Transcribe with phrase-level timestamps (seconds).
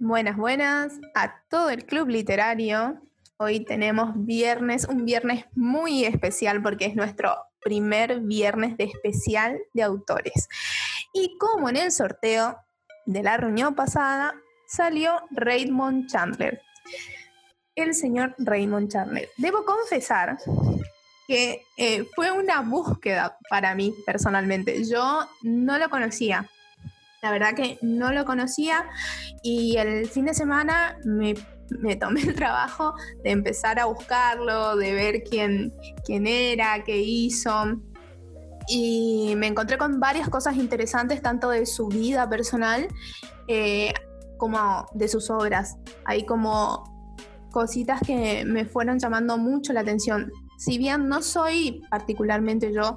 [0.00, 3.02] Buenas, buenas a todo el club literario.
[3.36, 9.82] Hoy tenemos viernes, un viernes muy especial porque es nuestro primer viernes de especial de
[9.82, 10.48] autores.
[11.12, 12.58] Y como en el sorteo
[13.06, 14.36] de la reunión pasada,
[14.68, 16.62] salió Raymond Chandler.
[17.74, 19.28] El señor Raymond Chandler.
[19.36, 20.38] Debo confesar
[21.26, 24.84] que eh, fue una búsqueda para mí personalmente.
[24.84, 26.48] Yo no lo conocía.
[27.20, 28.84] La verdad que no lo conocía
[29.42, 31.34] y el fin de semana me,
[31.96, 32.94] tomé el trabajo
[33.24, 35.72] de empezar a buscarlo, de ver quién,
[36.04, 37.52] quién era, qué hizo.
[38.68, 42.86] Y me encontré con varias cosas interesantes, tanto de su vida personal
[43.48, 43.92] eh,
[44.36, 45.76] como de sus obras.
[46.04, 46.84] Hay como
[47.50, 50.30] cositas que me fueron llamando mucho la atención.
[50.58, 52.96] Si bien no soy particularmente yo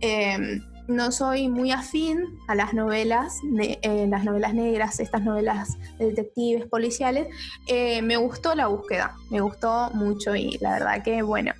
[0.00, 6.06] eh, no soy muy afín a las novelas, eh, las novelas negras, estas novelas de
[6.06, 7.28] detectives policiales,
[7.66, 11.52] eh, me gustó la búsqueda, me gustó mucho y la verdad que, bueno,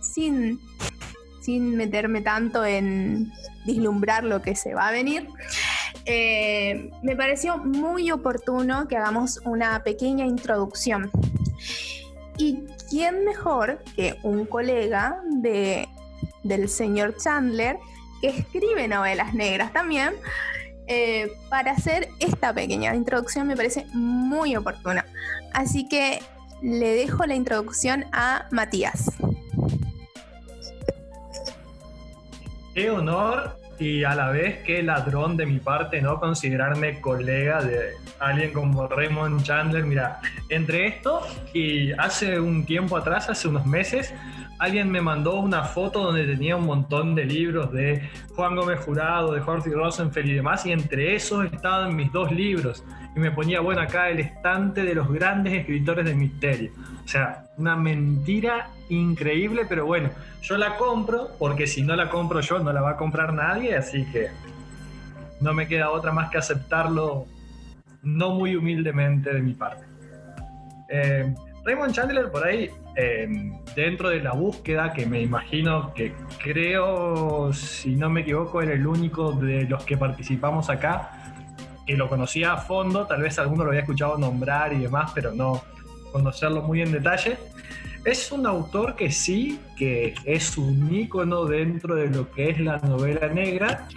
[0.00, 0.60] sin,
[1.40, 3.30] sin meterme tanto en
[3.66, 5.28] vislumbrar lo que se va a venir,
[6.06, 11.10] eh, me pareció muy oportuno que hagamos una pequeña introducción.
[12.38, 15.88] ¿Y quién mejor que un colega de,
[16.44, 17.78] del señor Chandler?
[18.20, 20.14] Que escribe novelas negras también,
[20.88, 25.04] eh, para hacer esta pequeña introducción me parece muy oportuna.
[25.52, 26.22] Así que
[26.62, 29.10] le dejo la introducción a Matías.
[32.74, 37.92] Qué honor y a la vez qué ladrón de mi parte no considerarme colega de
[38.18, 39.84] alguien como Raymond Chandler.
[39.84, 41.20] Mira, entre esto
[41.52, 44.14] y hace un tiempo atrás, hace unos meses,
[44.58, 49.32] alguien me mandó una foto donde tenía un montón de libros de Juan Gómez Jurado,
[49.32, 52.84] de Jorge Rosenfeld y demás, y entre esos estaban mis dos libros.
[53.16, 56.70] Y me ponía, bueno, acá el estante de los grandes escritores de misterio.
[57.02, 60.10] O sea, una mentira increíble, pero bueno,
[60.42, 63.74] yo la compro, porque si no la compro yo, no la va a comprar nadie,
[63.74, 64.28] así que
[65.40, 67.26] no me queda otra más que aceptarlo
[68.02, 69.86] no muy humildemente de mi parte.
[70.90, 77.52] Eh, Raymond Chandler por ahí, em, dentro de la búsqueda, que me imagino que creo,
[77.52, 81.15] si no me equivoco, era el único de los que participamos acá,
[81.86, 85.32] que lo conocía a fondo, tal vez alguno lo había escuchado nombrar y demás, pero
[85.32, 85.62] no
[86.12, 87.38] conocerlo muy en detalle.
[88.04, 92.78] Es un autor que sí, que es un ícono dentro de lo que es la
[92.78, 93.88] novela negra,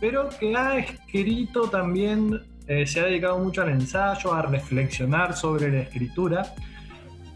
[0.00, 5.70] pero que ha escrito también, eh, se ha dedicado mucho al ensayo, a reflexionar sobre
[5.70, 6.54] la escritura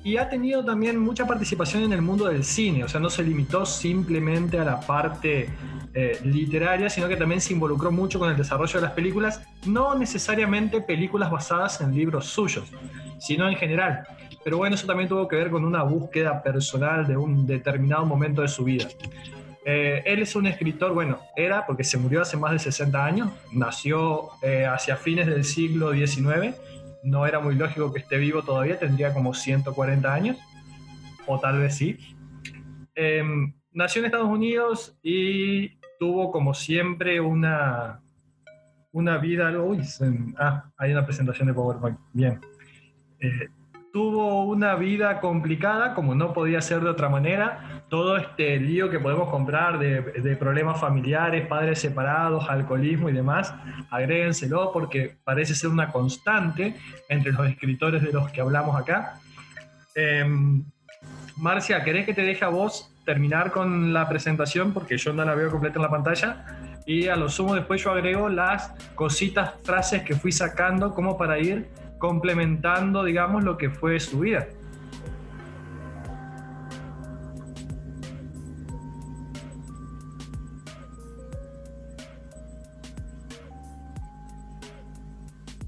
[0.05, 3.25] y ha tenido también mucha participación en el mundo del cine, o sea, no se
[3.25, 5.49] limitó simplemente a la parte
[5.95, 9.95] eh, literaria, sino que también se involucró mucho con el desarrollo de las películas, no
[9.95, 12.71] necesariamente películas basadas en libros suyos,
[13.19, 14.07] sino en general.
[14.45, 18.43] Pero bueno, eso también tuvo que ver con una búsqueda personal de un determinado momento
[18.43, 18.87] de su vida.
[19.65, 23.31] Eh, él es un escritor, bueno, era porque se murió hace más de 60 años,
[23.53, 26.55] nació eh, hacia fines del siglo XIX
[27.05, 30.39] no era muy lógico que esté vivo todavía, tendría como 140 años,
[31.27, 31.99] o tal vez sí.
[32.95, 38.01] Em, nació en Estados Unidos y tuvo como siempre una,
[38.93, 39.51] una vida...
[39.63, 39.81] Uy,
[40.39, 42.41] ah, hay una presentación de PowerPoint, bien.
[43.21, 43.49] Eh,
[43.95, 47.85] tuvo una vida complicada, como no podía ser de otra manera.
[47.89, 53.55] Todo este lío que podemos comprar de, problemas familiares, padres separados, alcoholismo y demás,
[53.93, 56.75] agréguenselo porque parece ser una constante
[57.09, 59.21] entre los escritores de los que hablamos acá.
[59.95, 60.65] Em,
[61.37, 64.73] Marcia, ¿querés que te deje a vos terminar con la presentación?
[64.73, 66.45] Porque yo no la veo completa en la pantalla.
[66.85, 71.39] Y a lo sumo después yo agrego las cositas, frases que fui sacando como para
[71.39, 71.69] ir
[72.05, 74.47] complementando, digamos, lo que fue su vida.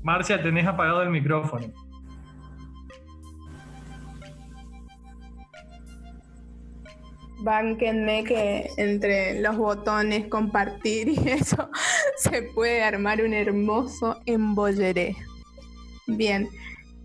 [0.02, 1.68] Marcia, tenés apagado el micrófono.
[7.38, 11.70] Bánquenme que entre los botones compartir y eso
[12.18, 15.16] se puede armar un hermoso embolleré.
[16.06, 16.48] Bien.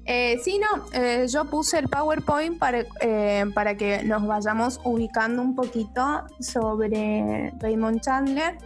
[0.06, 5.42] Eh, sí, no, eh, yo puse el PowerPoint para, eh, para que nos vayamos ubicando
[5.42, 8.58] un poquito sobre Raymond Chandler.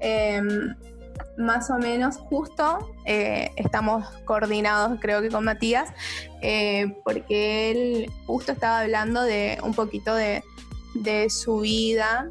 [0.00, 0.74] Em,
[1.38, 5.90] más o menos justo estamos coordinados creo que con Matías
[7.04, 10.42] porque él justo estaba hablando de un poquito de,
[10.94, 12.30] de su vida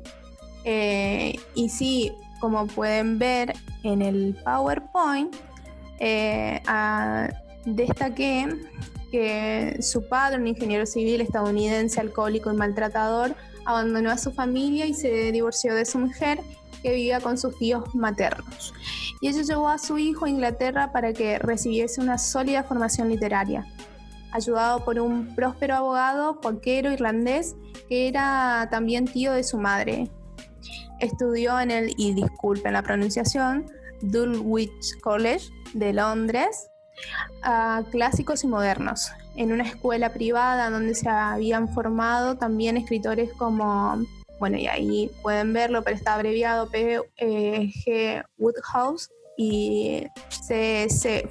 [0.63, 3.53] y sí, como pueden ver
[3.83, 5.35] en el PowerPoint,
[7.65, 8.47] destaqué
[9.11, 13.35] que su padre, un ingeniero civil estadounidense alcohólico y maltratador,
[13.65, 16.39] abandonó a su familia y se divorció de su mujer
[16.81, 18.73] que vivía con sus tíos maternos.
[19.19, 23.67] Y ella llevó a su hijo a Inglaterra para que recibiese una sólida formación literaria.
[24.31, 27.55] Ayudado por un próspero abogado cualquiero irlandés
[27.87, 30.09] que era también tío de su madre.
[30.99, 33.65] Estudió en el, y disculpen la pronunciación,
[34.01, 36.70] Dulwich College de Londres,
[37.92, 44.03] clásicos y modernos, en una escuela privada donde se habían formado también escritores como,
[44.39, 47.00] bueno, y ahí pueden verlo, pero está abreviado P.
[47.18, 48.24] Eh, G.
[48.38, 50.88] Woodhouse y C.
[50.89, 51.30] C.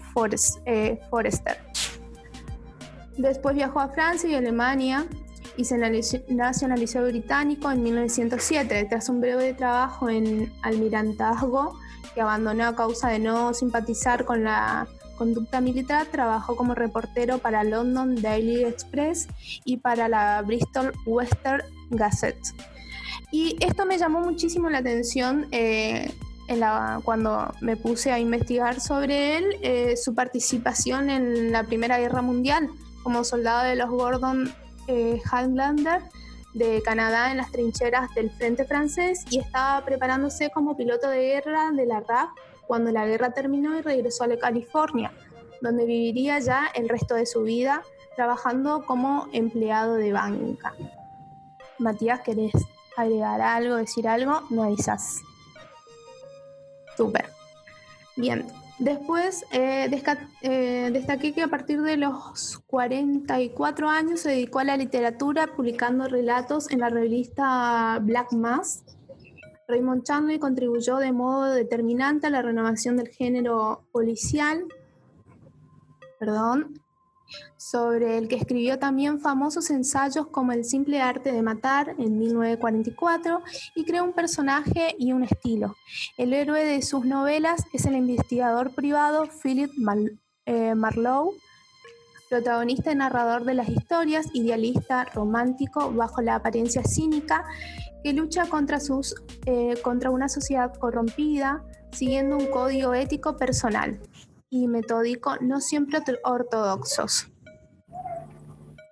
[0.66, 1.58] Eh, Forrester.
[3.16, 5.06] Después viajó a Francia y Alemania
[5.56, 5.76] y se
[6.28, 11.76] nacionalizó británico en 1907 tras un breve trabajo en almirantazgo
[12.14, 14.88] que abandonó a causa de no simpatizar con la
[15.20, 19.28] conducta militar, trabajó como reportero para London Daily Express
[19.66, 22.54] y para la Bristol Western Gazette.
[23.30, 26.10] Y esto me llamó muchísimo la atención eh,
[27.04, 32.70] cuando me puse a investigar sobre él, eh, su participación en la Primera Guerra Mundial
[33.02, 34.50] como soldado de los Gordon
[34.86, 36.00] eh, Highlander
[36.54, 41.72] de Canadá en las trincheras del frente francés y estaba preparándose como piloto de guerra
[41.72, 42.30] de la RAF
[42.70, 45.10] cuando la guerra terminó y regresó a la California,
[45.60, 47.82] donde viviría ya el resto de su vida
[48.14, 50.72] trabajando como empleado de banca.
[51.80, 52.52] Matías, ¿querés
[52.96, 54.42] agregar algo, decir algo?
[54.50, 55.16] No avisas.
[56.96, 57.24] Súper.
[58.14, 58.46] Bien.
[58.78, 59.90] Después eh,
[60.42, 66.06] eh, destaqué que a partir de los 44 años se dedicó a la literatura publicando
[66.06, 68.84] relatos en la revista Black Mass
[69.70, 74.64] Raymond Chandler contribuyó de modo determinante a la renovación del género policial,
[76.18, 76.80] perdón,
[77.56, 83.42] sobre el que escribió también famosos ensayos como El simple arte de matar en 1944
[83.74, 85.76] y creó un personaje y un estilo.
[86.16, 89.70] El héroe de sus novelas es el investigador privado Philip
[90.46, 91.34] eh, Marlowe,
[92.30, 97.44] protagonista y narrador de las historias, idealista, romántico, bajo la apariencia cínica
[98.04, 99.16] que lucha contra, sus,
[99.46, 104.00] eh, contra una sociedad corrompida, siguiendo un código ético personal
[104.48, 107.28] y metódico no siempre ortodoxos.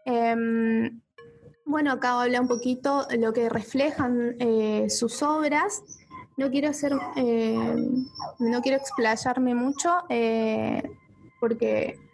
[0.04, 1.00] Em,
[1.64, 5.82] bueno, acá habla un poquito lo que reflejan eh, sus obras.
[6.36, 8.04] No quiero hacer, em,
[8.40, 10.82] no quiero explayarme mucho eh,
[11.40, 12.07] porque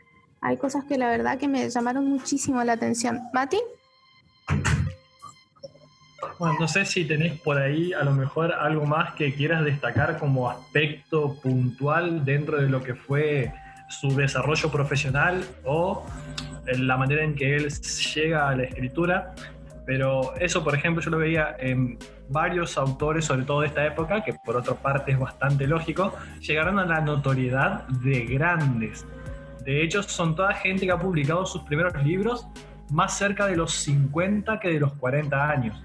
[0.45, 3.23] hay cosas que la verdad que me llamaron muchísimo la atención.
[3.33, 3.57] Mati.
[6.39, 10.19] Bueno, no sé si tenés por ahí a lo mejor algo más que quieras destacar
[10.19, 13.53] como aspecto puntual dentro de lo que fue
[13.89, 16.05] su desarrollo profesional o
[16.67, 17.71] la manera en que él
[18.15, 19.35] llega a la escritura.
[19.87, 21.99] Pero eso, por ejemplo, yo lo veía en
[22.29, 26.79] varios autores, sobre todo de esta época, que por otra parte es bastante lógico, llegaron
[26.79, 29.07] a la notoriedad de grandes.
[29.65, 32.47] De hecho, son toda gente que ha publicado sus primeros libros
[32.91, 35.83] más cerca de los 50 que de los 40 años.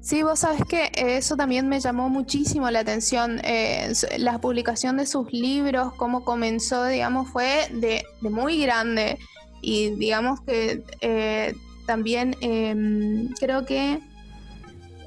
[0.00, 3.40] Sí, vos sabes que eso también me llamó muchísimo la atención.
[3.44, 9.18] Eh, la publicación de sus libros, cómo comenzó, digamos, fue de, muy grande.
[9.62, 11.54] Y digamos que eh,
[11.86, 14.00] también em, creo que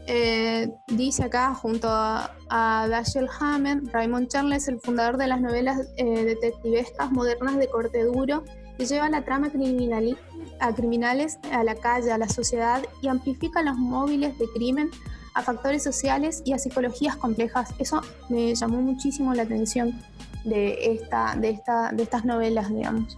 [0.07, 7.11] eh, dice acá junto a, Dashiell Hammett, Raymond Charles, el fundador de las novelas detectivescas
[7.11, 8.43] modernas de corte duro,
[8.77, 10.17] que lleva la trama criminal
[10.59, 14.91] a criminales a la calle, a la sociedad y amplifica los móviles de crimen
[15.33, 17.73] a factores sociales y a psicologías complejas.
[17.79, 19.99] Eso me llamó muchísimo la atención
[20.43, 23.17] de, esta, de, esta, de estas novelas, digamos.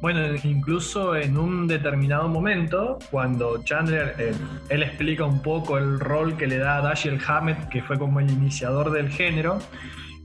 [0.00, 4.32] Bueno, incluso en un determinado momento, cuando Chandler, eh,
[4.68, 8.20] él explica un poco el rol que le da a Dashiell Hammett, que fue como
[8.20, 9.58] el iniciador del género,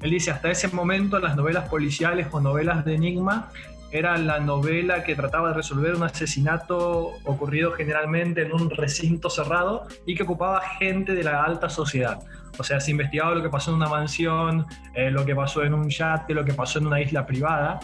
[0.01, 3.49] él dice, hasta ese momento las novelas policiales o novelas de enigma
[3.89, 9.87] era la novela que trataba de resolver un asesinato ocurrido generalmente en un recinto cerrado
[10.05, 12.19] y que ocupaba gente de la alta sociedad.
[12.57, 15.73] O sea, se investigaba lo que pasó en una mansión, eh, lo que pasó en
[15.73, 17.79] un yate, lo que pasó en una isla privada.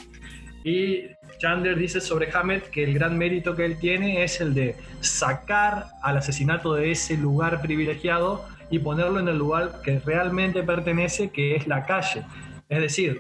[0.70, 4.76] Y Chandler dice sobre Hammett que el gran mérito que él tiene es el de
[5.00, 11.32] sacar al asesinato de ese lugar privilegiado y ponerlo en el lugar que realmente pertenece,
[11.32, 12.24] que es la calle.
[12.70, 13.20] Es decir,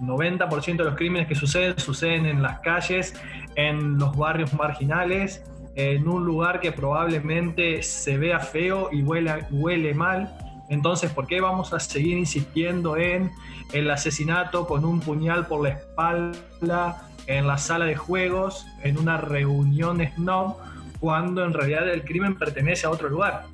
[0.00, 3.14] 90% de los crímenes que suceden suceden en las calles,
[3.54, 9.92] en los barrios marginales, en un lugar que probablemente se vea feo y huele, huele
[9.92, 10.34] mal.
[10.72, 13.30] Entonces, ¿por qué vamos a seguir insistiendo en
[13.74, 19.18] el asesinato con un puñal por la espalda en la sala de juegos, en una
[19.18, 20.56] reunión snob,
[20.98, 23.44] cuando en realidad el crimen pertenece a otro lugar?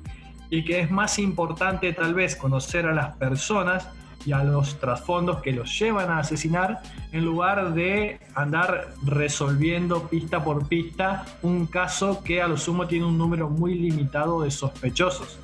[0.49, 3.89] Y que es más importante tal vez conocer a las personas
[4.25, 10.41] y a los trasfondos que los llevan a asesinar en lugar de andar resolviendo pista
[10.41, 15.37] por pista un caso que a lo sumo tiene un número muy limitado de sospechosos.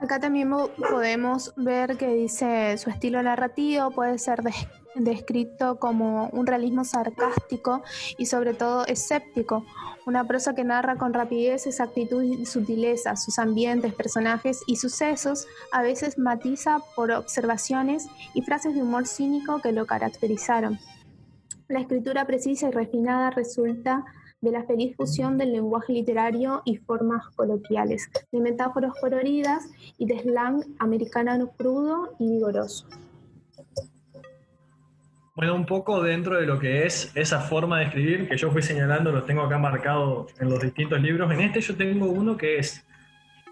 [0.00, 0.50] Acá también
[0.90, 4.42] podemos ver que dice su estilo narrativo puede ser
[4.94, 7.82] descrito como un realismo sarcástico
[8.16, 9.64] y sobre todo escéptico,
[10.06, 15.82] una prosa que narra con rapidez, exactitud y sutileza sus ambientes, personajes y sucesos, a
[15.82, 20.78] veces matiza por observaciones y frases de humor cínico que lo caracterizaron.
[21.68, 24.04] La escritura precisa y refinada resulta
[24.40, 29.68] de la feliz fusión del lenguaje literario y formas coloquiales, de metáforas coloridas
[29.98, 32.86] y de slang americano crudo y vigoroso.
[35.36, 38.62] Bueno, un poco dentro de lo que es esa forma de escribir que yo fui
[38.62, 41.30] señalando, lo tengo acá marcado en los distintos libros.
[41.32, 42.84] En este yo tengo uno que es,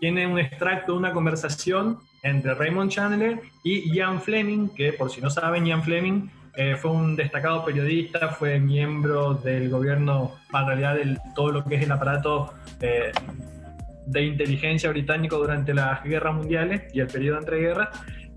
[0.01, 5.21] tiene un extracto de una conversación entre Raymond Chandler y Ian Fleming, que por si
[5.21, 10.97] no saben, Ian Fleming eh, fue un destacado periodista, fue miembro del gobierno, en realidad
[10.97, 13.13] de todo lo que es el aparato eh,
[14.05, 17.89] de inteligencia británico durante las guerras mundiales y el periodo entre guerras,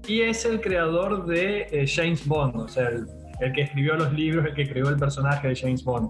[0.08, 3.08] y es el creador de eh, James Bond, o sea, el
[3.42, 6.10] el que escribió los libros, el que creó el personaje de James Bond.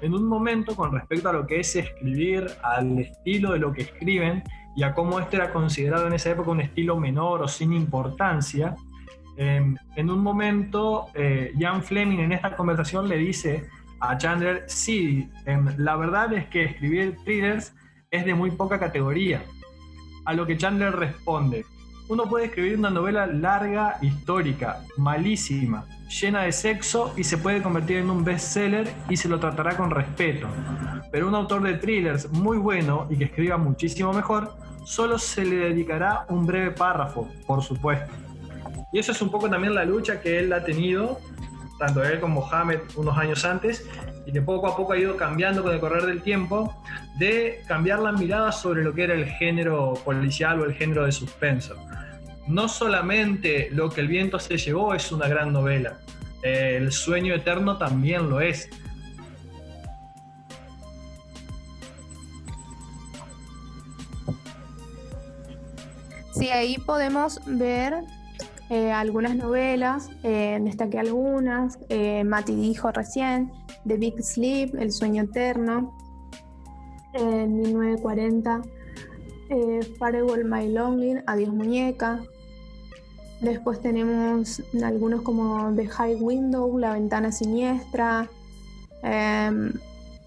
[0.00, 3.82] En un momento, con respecto a lo que es escribir, al estilo de lo que
[3.82, 4.42] escriben
[4.76, 8.74] y a cómo este era considerado en esa época un estilo menor o sin importancia,
[9.36, 13.68] em, en un momento, eh, Jan Fleming en esta conversación le dice
[14.00, 17.74] a Chandler, sí, em, la verdad es que escribir thrillers
[18.10, 19.42] es de muy poca categoría.
[20.24, 21.64] A lo que Chandler responde,
[22.08, 27.98] uno puede escribir una novela larga, histórica, malísima, llena de sexo y se puede convertir
[27.98, 30.48] en un bestseller y se lo tratará con respeto.
[31.10, 34.52] Pero un autor de thrillers muy bueno y que escriba muchísimo mejor,
[34.84, 38.21] solo se le dedicará un breve párrafo, por supuesto.
[38.92, 41.20] Y eso es un poco también la lucha que él ha tenido,
[41.78, 43.88] tanto él como Mohamed unos años antes,
[44.26, 46.76] y que poco a poco ha ido cambiando con el correr del tiempo,
[47.18, 51.12] de cambiar la mirada sobre lo que era el género policial o el género de
[51.12, 51.76] suspenso
[52.46, 55.98] no solamente Lo que el viento se llevó es una gran novela,
[56.42, 58.68] El sueño eterno también lo es.
[66.34, 68.02] Sí, ahí podemos ver
[68.70, 73.52] eh, algunas novelas, eh, destaqué algunas, eh, Mati dijo recién,
[73.86, 75.96] The Big Sleep, El sueño eterno,
[77.14, 78.62] en 1940,
[79.50, 82.20] eh, Farewell My Longing, Adiós Muñeca,
[83.42, 88.30] Después tenemos algunos como The High Window, La Ventana Siniestra.
[89.02, 89.72] Em,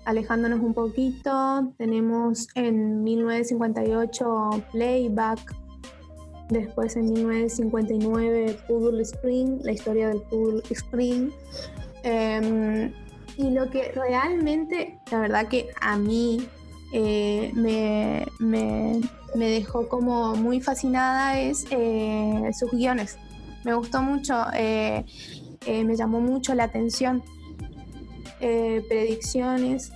[0.03, 5.55] alejándonos un poquito, tenemos en 1958 Playback.
[6.49, 11.31] Después en 1959 Poodle Spring, la historia del Poodle Spring.
[12.03, 12.93] Em,
[13.37, 16.47] y lo que realmente, la verdad que a mí
[16.91, 18.25] eh, me,
[19.35, 23.17] dejó como muy fascinada es eh, sus guiones.
[23.63, 25.03] Me gustó mucho, eh,
[25.67, 27.23] me llamó mucho la atención.
[28.39, 29.91] predicciones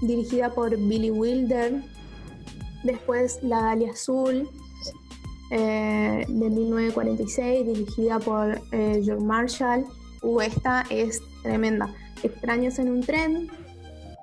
[0.00, 1.82] dirigida por Billy Wilder.
[2.84, 4.48] Después La Dalia Azul
[5.50, 9.84] de 1946, dirigida por George Marshall.
[10.24, 11.94] Uh, esta es tremenda.
[12.22, 13.50] Extraños en un tren,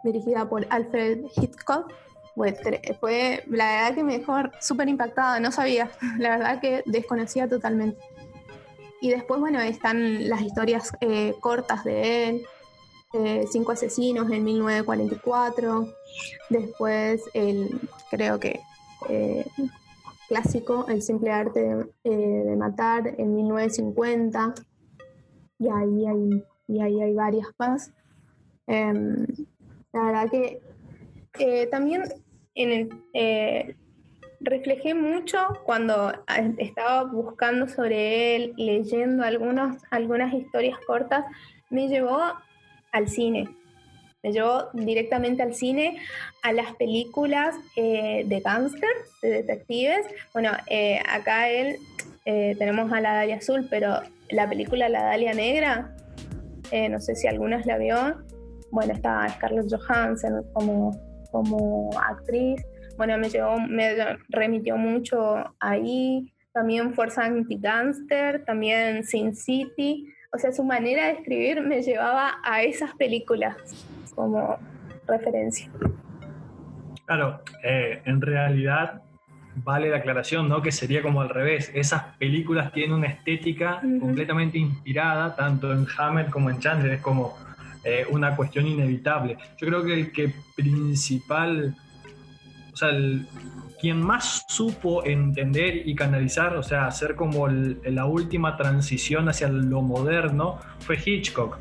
[0.04, 1.94] dirigida por Alfred Hitchcock.
[2.34, 8.02] Fue, la verdad que me dejó súper impactada, no sabía, la verdad que desconocía totalmente.
[9.00, 12.46] Y después, bueno, están las historias eh, cortas de él,
[13.14, 15.88] eh, Cinco Asesinos en 1944,
[16.50, 18.60] después el, creo que
[19.10, 19.46] eh,
[20.28, 24.54] clásico, El simple arte de, matar en 1950,
[25.60, 27.92] y ahí hay, y ahí hay varias más.
[28.68, 29.26] Em,
[29.92, 30.62] la verdad que
[31.40, 32.04] eh, también
[32.56, 33.76] en eh,
[34.40, 41.26] reflejé mucho cuando eh, estaba buscando sobre él, leyendo algunos, algunas historias cortas,
[41.70, 42.20] me llevó
[42.92, 43.50] al cine.
[44.24, 45.98] Me llevó directamente al cine,
[46.44, 48.90] a las películas de gángster,
[49.24, 50.06] de detectives.
[50.32, 50.52] Bueno,
[51.10, 51.78] acá él
[52.24, 55.96] tenemos a la Dalia Azul, pero la película La Dalia Negra,
[56.90, 58.22] no sé si algunas la vio,
[58.70, 60.92] bueno, está Scarlett Johansson como,
[61.32, 62.64] como actriz,
[62.98, 63.96] bueno, me, llevó, me
[64.30, 66.32] remitió mucho ahí.
[66.54, 70.06] También Fuerza Anti-Gangster, también Sin City.
[70.34, 73.58] O sea, su manera de escribir me llevaba a esas películas
[74.16, 74.58] como
[75.06, 75.70] referencia.
[77.06, 79.02] Claro, eh, en realidad
[79.56, 80.62] vale la aclaración, ¿no?
[80.62, 81.70] Que sería como al revés.
[81.74, 87.38] Esas películas tienen una estética completamente inspirada, tanto en Hammer como en Chandler, es como
[87.84, 89.38] eh, una cuestión inevitable.
[89.58, 91.76] Yo creo que el que principal,
[92.72, 93.28] o sea, el,
[93.82, 99.82] quien más supo entender y canalizar, o sea, hacer como la última transición hacia lo
[99.82, 101.58] moderno, fue Hitchcock.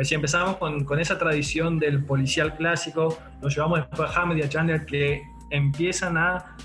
[0.00, 4.48] Si empezamos con, esa tradición del policial clásico, nos llevamos después a Hammer y a
[4.48, 6.56] Chandler que empiezan a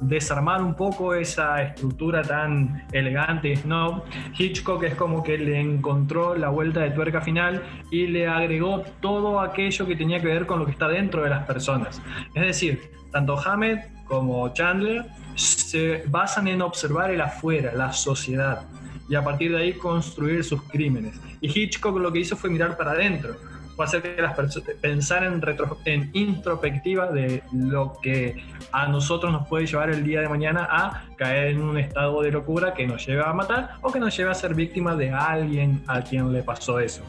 [0.00, 4.04] desarmar un poco esa estructura tan elegante ¿no?
[4.38, 9.40] Hitchcock es como que le encontró la vuelta de tuerca final y le agregó todo
[9.40, 12.02] aquello que tenía que ver con lo que está dentro de las personas.
[12.34, 18.66] Es decir, tanto Hammett como Chandler se basan en observar el afuera, la sociedad,
[19.08, 21.20] y a partir de ahí construir sus crímenes.
[21.40, 23.36] Y Hitchcock lo que hizo fue mirar para adentro
[23.76, 29.32] fue hacer que las personas pensar en, retro, en introspectiva de lo que a nosotros
[29.32, 32.86] nos puede llevar el día de mañana a caer en un estado de locura que
[32.86, 36.32] nos lleva a matar o que nos lleva a ser víctima de alguien a quien
[36.32, 37.02] le pasó eso.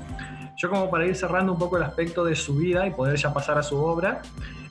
[0.55, 3.33] Yo como para ir cerrando un poco el aspecto de su vida y poder ya
[3.33, 4.21] pasar a su obra,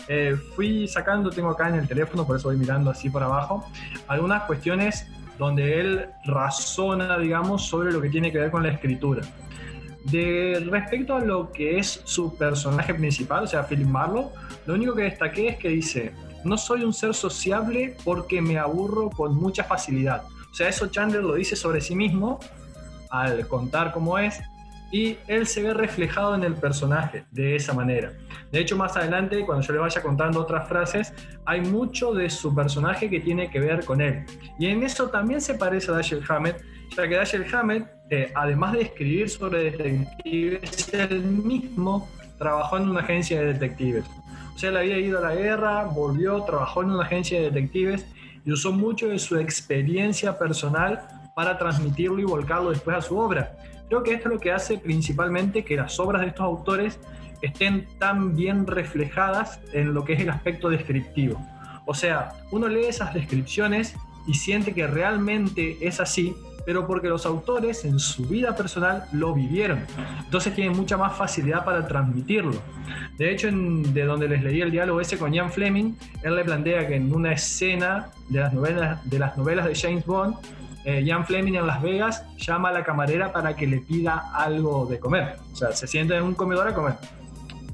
[0.09, 3.67] eh, fui sacando, tengo acá en el teléfono, por eso voy mirando así por abajo,
[4.09, 5.07] algunas cuestiones
[5.39, 9.23] donde él razona, digamos, sobre lo que tiene que ver con la escritura.
[10.05, 14.31] De respecto a lo que es su personaje principal, o sea, Philip Marlowe,
[14.67, 16.13] lo único que destaqué es que dice,
[16.45, 20.25] no soy un ser sociable porque me aburro con mucha facilidad.
[20.51, 22.41] O sea, eso Chandler lo dice sobre sí mismo
[23.11, 24.41] al contar cómo es
[24.93, 28.13] y él se ve reflejado en el personaje de esa manera.
[28.53, 31.15] De hecho, más adelante, cuando yo le vaya contando otras frases,
[31.47, 34.27] hay mucho de su personaje que tiene que ver con él.
[34.59, 36.63] Y en eso también se parece a Dashiell Hammett,
[36.95, 37.87] ya que Dashiell Hammett
[38.35, 44.05] además de escribir sobre detectives, él mismo trabajó en una agencia de detectives.
[44.55, 48.07] O sea, él había ido a la guerra, volvió, trabajó en una agencia de detectives
[48.45, 51.03] y usó mucho de su experiencia personal
[51.35, 53.57] para transmitirlo y volcarlo después a su obra.
[53.89, 56.99] Creo que esto es lo que hace principalmente que las obras de estos autores
[57.41, 61.41] estén tan bien reflejadas en lo que es el aspecto descriptivo.
[61.87, 63.97] O sea, uno lee esas descripciones
[64.27, 69.35] y siente que realmente es así pero porque los autores en su vida personal lo
[69.35, 69.85] vivieron.
[70.25, 72.61] Entonces tienen mucha más facilidad para transmitirlo.
[73.19, 76.87] De hecho, de donde les leí el diálogo ese con Ian Fleming, él le plantea
[76.87, 80.37] que en una escena de las novelas de, las novelas de James Bond,
[80.85, 84.87] eh, Ian Fleming en Las Vegas llama a la camarera para que le pida algo
[84.87, 85.37] de comer.
[85.53, 86.95] O sea, se siente en un comedor a comer.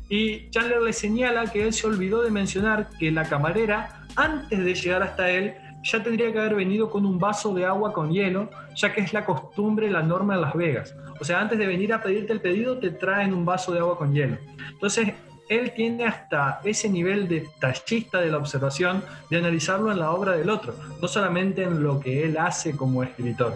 [0.09, 4.75] Y Chandler le señala que él se olvidó de mencionar que la camarera, antes de
[4.75, 5.55] llegar hasta él,
[5.91, 9.13] ya tendría que haber venido con un vaso de agua con hielo, ya que es
[9.13, 10.95] la costumbre, la norma en Las Vegas.
[11.21, 13.97] O sea, antes de venir a pedirte el pedido, te traen un vaso de agua
[13.97, 14.37] con hielo.
[14.71, 15.15] Entonces,
[15.49, 20.33] él tiene hasta ese nivel de tallista de la observación, de analizarlo en la obra
[20.33, 23.55] del otro, no solamente en lo que él hace como escritor.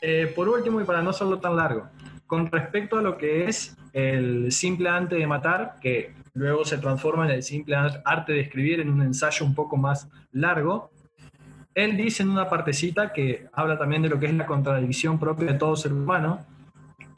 [0.00, 1.88] Eh, por último, y para no hacerlo tan largo,
[2.26, 7.24] con respecto a lo que es el simple arte de matar, que luego se transforma
[7.24, 10.90] en el simple arte de escribir en un ensayo un poco más largo.
[11.74, 15.52] Él dice en una partecita que habla también de lo que es la contradicción propia
[15.52, 16.46] de todo ser humano.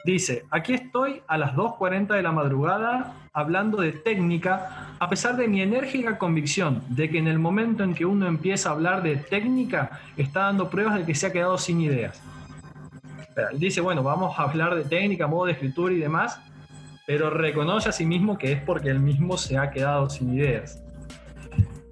[0.03, 5.47] Dice, aquí estoy a las 2.40 de la madrugada hablando de técnica, a pesar de
[5.47, 9.17] mi enérgica convicción de que en el momento en que uno empieza a hablar de
[9.17, 12.19] técnica, está dando pruebas de que se ha quedado sin ideas.
[13.51, 16.41] Él dice, bueno, vamos a hablar de técnica, modo de escritura y demás,
[17.11, 20.81] pero reconoce a sí mismo que es porque él mismo se ha quedado sin ideas.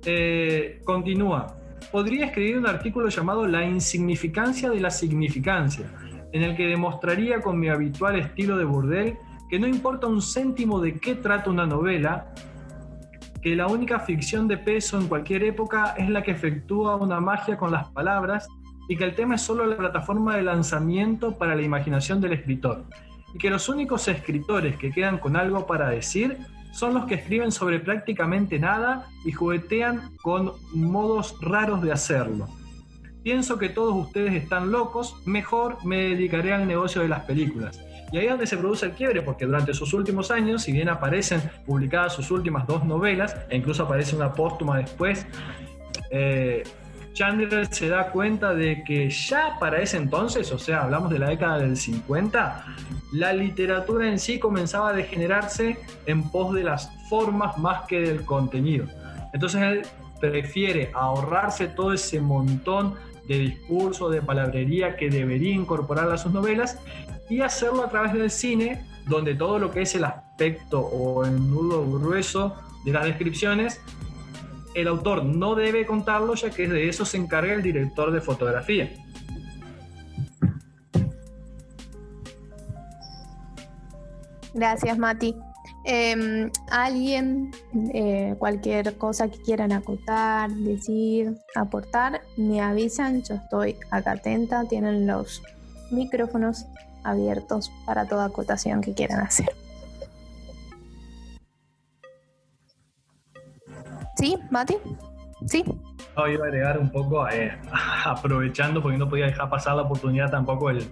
[0.06, 1.58] Eh, continúa.
[1.92, 5.92] Podría escribir un artículo llamado La insignificancia de la significancia,
[6.32, 9.18] en el que demostraría con mi habitual estilo de burdel
[9.50, 12.34] que no importa un céntimo de qué trata una novela,
[13.42, 17.58] que la única ficción de peso en cualquier época es la que efectúa una magia
[17.58, 18.48] con las palabras
[18.88, 22.86] y que el tema es solo la plataforma de lanzamiento para la imaginación del escritor
[23.34, 26.38] y que los únicos escritores que quedan con algo para decir
[26.72, 32.48] son los que escriben sobre prácticamente nada y juguetean con modos raros de hacerlo.
[33.24, 37.80] Pienso que todos ustedes están locos, mejor me dedicaré al negocio de las películas.
[38.12, 40.90] Y ahí es donde se produce el quiebre, porque durante sus últimos años, si bien
[40.90, 45.28] aparecen publicadas sus últimas dos novelas, e incluso aparece una póstuma después,
[46.10, 46.64] eh,
[47.20, 51.28] Chandler se da cuenta de que ya para ese entonces, o sea, hablamos de la
[51.28, 52.66] década del 50,
[53.12, 58.24] la literatura en sí comenzaba a degenerarse en pos de las formas más que del
[58.24, 58.86] contenido.
[59.34, 59.82] Entonces él
[60.22, 62.96] prefiere ahorrarse todo ese montón
[63.28, 66.80] de discurso, de palabrería que debería incorporar a sus novelas
[67.30, 71.36] y hacerlo a través del cine, donde todo lo que es el aspecto o el
[71.36, 72.56] nudo grueso
[72.86, 73.82] de las descripciones,
[74.76, 78.92] el autor no debe contarlo, ya que de eso se encarga el director de fotografía.
[84.54, 85.36] Gracias, Mati.
[85.86, 87.52] Em, alguien,
[87.94, 95.08] eh, cualquier cosa que quieran acotar, decir, aportar, me avisan, yo estoy acá atenta, tienen
[95.08, 95.42] los
[95.92, 96.66] micrófonos
[97.04, 99.50] abiertos para toda acotación que quieran hacer.
[104.20, 104.76] ¿Sí, Mati?
[105.46, 105.64] ¿Sí?
[106.18, 107.58] No, iba a agregar un poco, eh,
[108.06, 110.86] aprovechando, porque no podía dejar pasar la oportunidad tampoco el,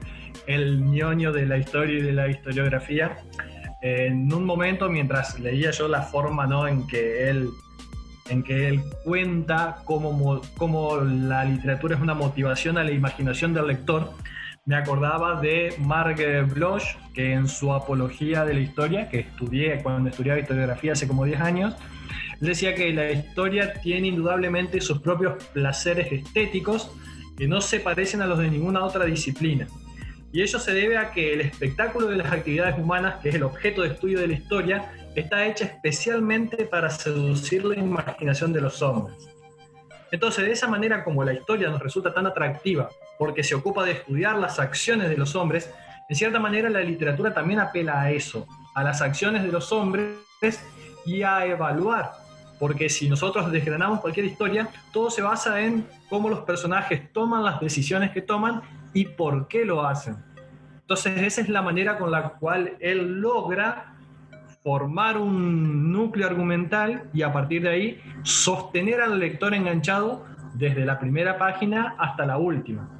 [0.45, 3.17] el ñoño de la historia y de la historiografía
[3.81, 6.67] en un momento mientras leía yo la forma ¿no?
[6.67, 7.49] en que él
[8.29, 13.67] en que él cuenta cómo, cómo la literatura es una motivación a la imaginación del
[13.67, 14.11] lector,
[14.65, 16.19] me acordaba de Marc
[16.53, 21.23] Bloch, que en su apología de la historia, que estudié cuando estudiaba historiografía hace como
[21.23, 21.77] 10 años,
[22.39, 26.91] decía que la historia tiene indudablemente sus propios placeres estéticos
[27.37, 29.67] que no se parecen a los de ninguna otra disciplina.
[30.31, 33.43] Y ello se debe a que el espectáculo de las actividades humanas, que es el
[33.43, 38.81] objeto de estudio de la historia, está hecha especialmente para seducir la imaginación de los
[38.81, 39.29] hombres.
[40.11, 43.93] Entonces, de esa manera como la historia nos resulta tan atractiva, porque se ocupa de
[43.93, 45.71] estudiar las acciones de los hombres,
[46.09, 50.15] en cierta manera la literatura también apela a eso, a las acciones de los hombres
[51.05, 52.11] y a evaluar,
[52.59, 57.59] porque si nosotros desgranamos cualquier historia, todo se basa en cómo los personajes toman las
[57.59, 58.61] decisiones que toman
[58.93, 60.17] y por qué lo hacen.
[60.81, 63.93] Entonces esa es la manera con la cual él logra
[64.63, 70.99] formar un núcleo argumental y a partir de ahí sostener al lector enganchado desde la
[70.99, 72.96] primera página hasta la última.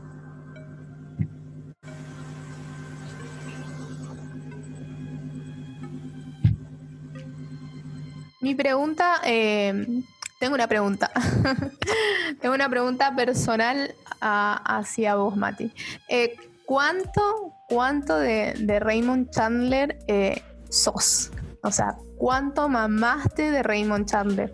[8.40, 10.04] Mi pregunta, eh,
[10.40, 11.12] tengo una pregunta.
[12.42, 15.72] tengo una pregunta personal hacia vos, Mati.
[16.08, 21.32] Eh, ¿Cuánto, cuánto de, Raymond Chandler eh, sos?
[21.64, 24.52] O sea, ¿cuánto mamaste de Raymond Chandler?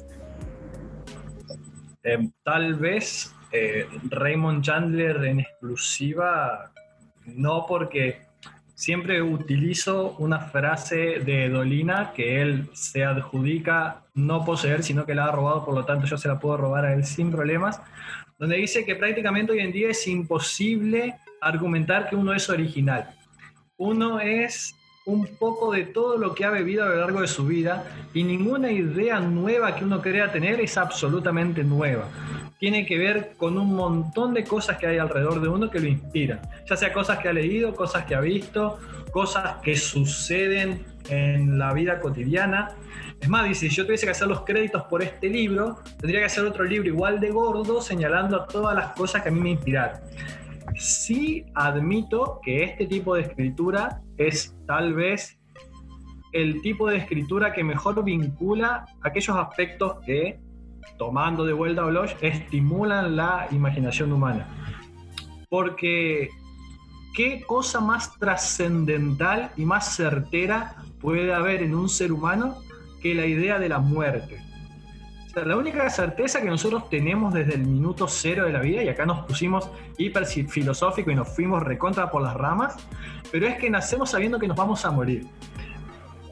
[2.04, 3.34] Em, tal vez
[4.10, 6.72] Raymond Chandler en exclusiva,
[7.26, 8.22] no porque
[8.76, 15.26] siempre utilizo una frase de Dolina que él se adjudica no poseer, sino que la
[15.26, 17.82] ha robado, por lo tanto yo se la puedo robar a él sin problemas,
[18.38, 23.16] donde dice que prácticamente hoy en día es imposible argumentar que uno es original.
[23.78, 27.46] Uno es un poco de todo lo que ha bebido a lo largo de su
[27.46, 32.08] vida y ninguna idea nueva que uno crea tener es absolutamente nueva
[32.64, 35.88] tiene que ver con un montón de cosas que hay alrededor de uno que lo
[35.90, 36.40] inspiran.
[36.66, 38.80] Ya sea cosas que ha leído, cosas que ha visto,
[39.12, 42.72] cosas que suceden en la vida cotidiana.
[43.20, 46.28] Es más, dice, si yo tuviese que hacer los créditos por este libro, tendría que
[46.28, 50.00] hacer otro libro igual de gordo señalando todas las cosas que a mí me inspiraron.
[50.78, 55.40] Sí admito que este tipo de escritura es tal vez
[56.32, 60.40] el tipo de escritura que mejor vincula aquellos aspectos que
[60.98, 64.48] tomando de vuelta a Bloch, estimulan la imaginación humana.
[65.50, 66.30] Porque
[67.14, 72.56] qué cosa más trascendental y más certera puede haber en un ser humano
[73.02, 74.42] que la idea de la muerte.
[75.36, 79.06] La única certeza que nosotros tenemos desde el minuto cero de la vida, y acá
[79.06, 82.76] nos pusimos hiper filosófico y nos fuimos recontra por las ramas,
[83.32, 85.26] pero es que nacemos sabiendo que nos vamos a morir.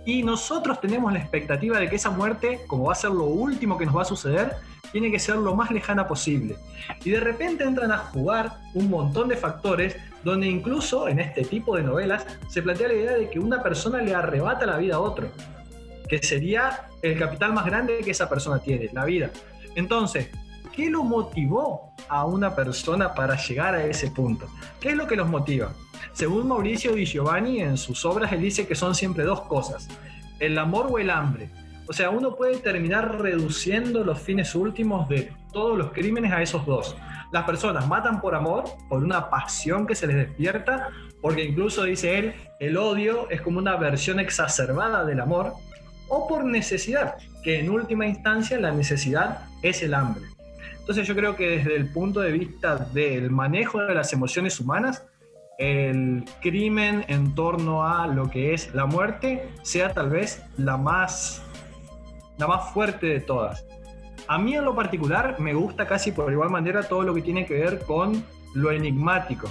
[0.05, 3.77] Y nosotros tenemos la expectativa de que esa muerte, como va a ser lo último
[3.77, 4.55] que nos va a suceder,
[4.91, 6.57] tiene que ser lo más lejana posible.
[7.03, 11.75] Y de repente entran a jugar un montón de factores donde incluso en este tipo
[11.75, 14.99] de novelas se plantea la idea de que una persona le arrebata la vida a
[14.99, 15.29] otro,
[16.07, 19.31] que sería el capital más grande que esa persona tiene, la vida.
[19.75, 20.29] Entonces,
[20.73, 24.47] ¿qué lo motivó a una persona para llegar a ese punto?
[24.79, 25.73] ¿Qué es lo que los motiva?
[26.13, 29.87] Según Mauricio Di Giovanni, en sus obras él dice que son siempre dos cosas,
[30.39, 31.49] el amor o el hambre.
[31.87, 36.65] O sea, uno puede terminar reduciendo los fines últimos de todos los crímenes a esos
[36.65, 36.95] dos.
[37.31, 40.89] Las personas matan por amor, por una pasión que se les despierta,
[41.21, 45.53] porque incluso dice él, el odio es como una versión exacerbada del amor,
[46.13, 50.23] o por necesidad, que en última instancia la necesidad es el hambre.
[50.79, 55.05] Entonces yo creo que desde el punto de vista del manejo de las emociones humanas,
[55.57, 61.43] el crimen en torno a lo que es la muerte sea tal vez la más,
[62.37, 63.65] la más fuerte de todas.
[64.27, 67.45] A mí en lo particular me gusta casi por igual manera todo lo que tiene
[67.45, 68.21] que ver con
[68.53, 69.47] lo enigmático,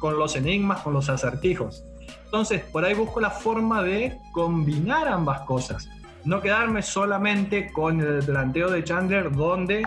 [0.00, 1.84] con los enigmas, con los acertijos.
[2.24, 5.88] Entonces, por ahí busco la forma de combinar ambas cosas.
[6.24, 9.86] No quedarme solamente con el planteo de Chandler donde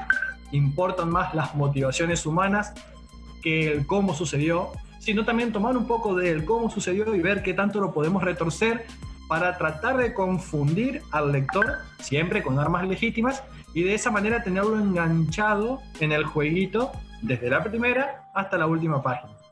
[0.52, 2.74] importan más las motivaciones humanas
[3.42, 7.54] que el cómo sucedió, sino también tomar un poco del cómo sucedió y ver qué
[7.54, 8.86] tanto lo podemos retorcer
[9.28, 13.44] para tratar de confundir al lector, siempre con armas legítimas,
[13.74, 16.92] y de esa manera tenerlo enganchado en el jueguito
[17.22, 19.43] desde la primera hasta la última página.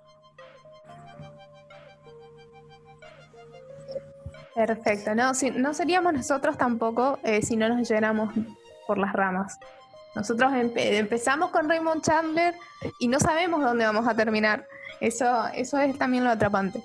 [4.56, 8.34] Perfecto, no, no seríamos nosotros tampoco eh, si no nos llenamos
[8.86, 9.58] por las ramas.
[10.14, 12.54] Nosotros empezamos con Raymond Chandler
[13.00, 14.66] y no sabemos dónde vamos a terminar.
[15.00, 16.82] Eso, eso es también lo atrapante.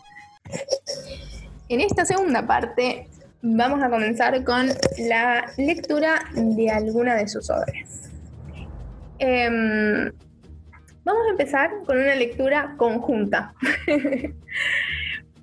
[1.69, 3.09] En esta segunda parte
[3.43, 8.11] vamos a comenzar con la lectura de alguna de sus obras.
[9.19, 10.13] Em,
[11.05, 13.55] vamos a empezar con una lectura conjunta.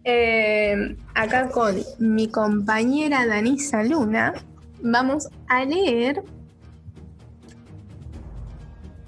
[0.06, 4.34] Em, acá con mi compañera Danisa Luna
[4.82, 6.22] vamos a leer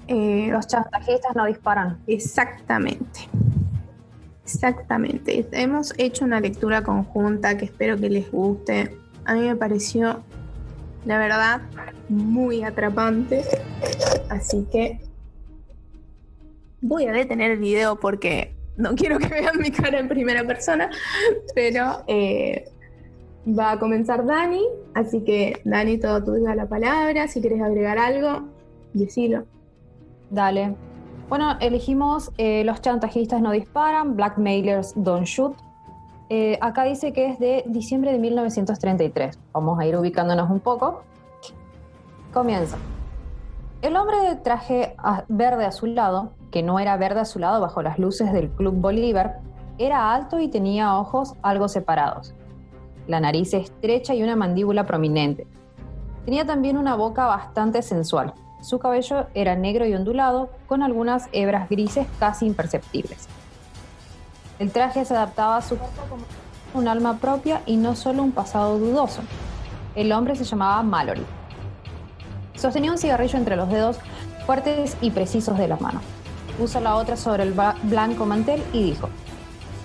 [0.08, 1.98] eh, los chantajistas no disparan.
[2.06, 3.28] Exactamente.
[4.44, 5.46] Exactamente.
[5.52, 8.96] Hemos hecho una lectura conjunta que espero que les guste.
[9.24, 10.22] A mí me pareció,
[11.04, 11.60] la verdad,
[12.08, 13.42] muy atrapante.
[14.30, 15.00] Así que
[16.80, 20.90] voy a detener el video porque no quiero que vean mi cara en primera persona,
[21.54, 22.68] pero eh,
[23.46, 24.62] va a comenzar Dani.
[24.94, 27.28] Así que, Dani, todo tuyo la palabra.
[27.28, 28.48] Si quieres agregar algo,
[28.92, 29.44] decilo.
[30.30, 30.74] Dale.
[31.28, 35.56] Bueno, elegimos eh, Los chantajistas no disparan, Blackmailers don't shoot.
[36.28, 39.38] Eh, acá dice que es de diciembre de 1933.
[39.52, 41.02] Vamos a ir ubicándonos un poco.
[42.32, 42.76] Comienza.
[43.86, 44.96] El hombre de traje
[45.28, 49.38] verde azulado, que no era verde azulado bajo las luces del Club Bolívar,
[49.78, 52.34] era alto y tenía ojos algo separados,
[53.06, 55.46] la nariz estrecha y una mandíbula prominente.
[56.24, 61.68] Tenía también una boca bastante sensual, su cabello era negro y ondulado, con algunas hebras
[61.68, 63.28] grises casi imperceptibles.
[64.58, 66.24] El traje se adaptaba a su cuerpo como
[66.74, 69.22] un alma propia y no solo un pasado dudoso.
[69.94, 71.24] El hombre se llamaba Mallory.
[72.56, 73.98] Sostenía un cigarrillo entre los dedos
[74.46, 76.00] fuertes y precisos de la mano.
[76.58, 79.08] Puso la otra sobre el blanco mantel y dijo,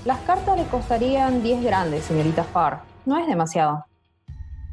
[0.05, 2.81] Las cartas le costarían 10 grandes, señorita Farr.
[3.05, 3.85] No es demasiado.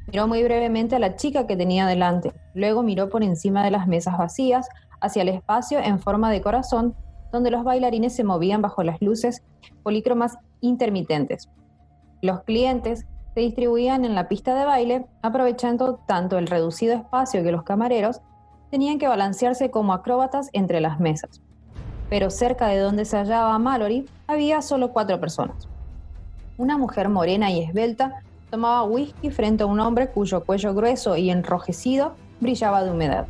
[0.07, 3.87] Miró muy brevemente a la chica que tenía delante, luego miró por encima de las
[3.87, 4.69] mesas vacías
[5.01, 6.95] hacia el espacio en forma de corazón
[7.33, 9.43] donde los bailarines se movían bajo las luces
[9.83, 11.51] polícromas intermitentes.
[12.23, 13.07] Los clientes
[13.39, 18.21] se distribuían en la pista de baile, aprovechando tanto el reducido espacio que los camareros
[18.73, 21.41] tenían que balancearse como acróbatas entre las mesas.
[22.11, 25.69] Pero cerca de donde se hallaba Mallory había solo cuatro personas.
[26.57, 31.31] Una mujer morena y esbelta tomaba whisky frente a un hombre cuyo cuello grueso y
[31.31, 33.29] enrojecido brillaba de humedad.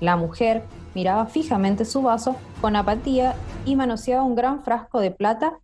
[0.00, 0.62] La mujer
[0.94, 3.34] miraba fijamente su vaso con apatía
[3.66, 5.58] y manoseaba un gran frasco de plata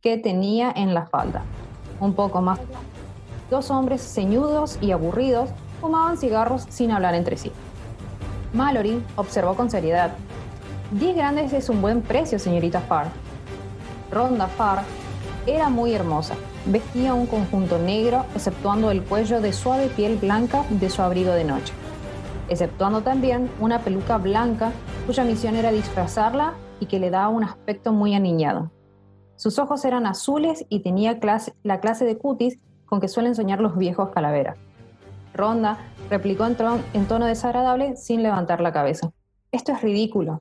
[0.00, 1.42] que tenía en la falda.
[2.00, 2.58] Un poco más.
[3.50, 7.52] Dos hombres ceñudos y aburridos fumaban cigarros sin hablar entre sí.
[8.52, 10.12] Mallory observó con seriedad.
[10.90, 13.08] Diez grandes es un buen precio, señorita Farr.
[14.10, 14.82] Ronda Farr
[15.46, 16.34] era muy hermosa,
[16.70, 21.44] Vestía un conjunto negro, exceptuando el cuello de suave piel blanca de su abrigo de
[21.44, 21.72] noche,
[22.50, 24.72] exceptuando también una peluca blanca
[25.06, 28.70] cuya misión era disfrazarla y que le daba un aspecto muy aniñado.
[29.36, 31.18] Sus ojos eran azules y tenía
[31.62, 32.58] la clase de cutis
[32.88, 34.56] con que suelen soñar los viejos calaveras.
[35.34, 35.78] Ronda
[36.10, 36.56] replicó en,
[36.94, 39.10] en tono desagradable sin levantar la cabeza.
[39.52, 40.40] Esto es ridículo.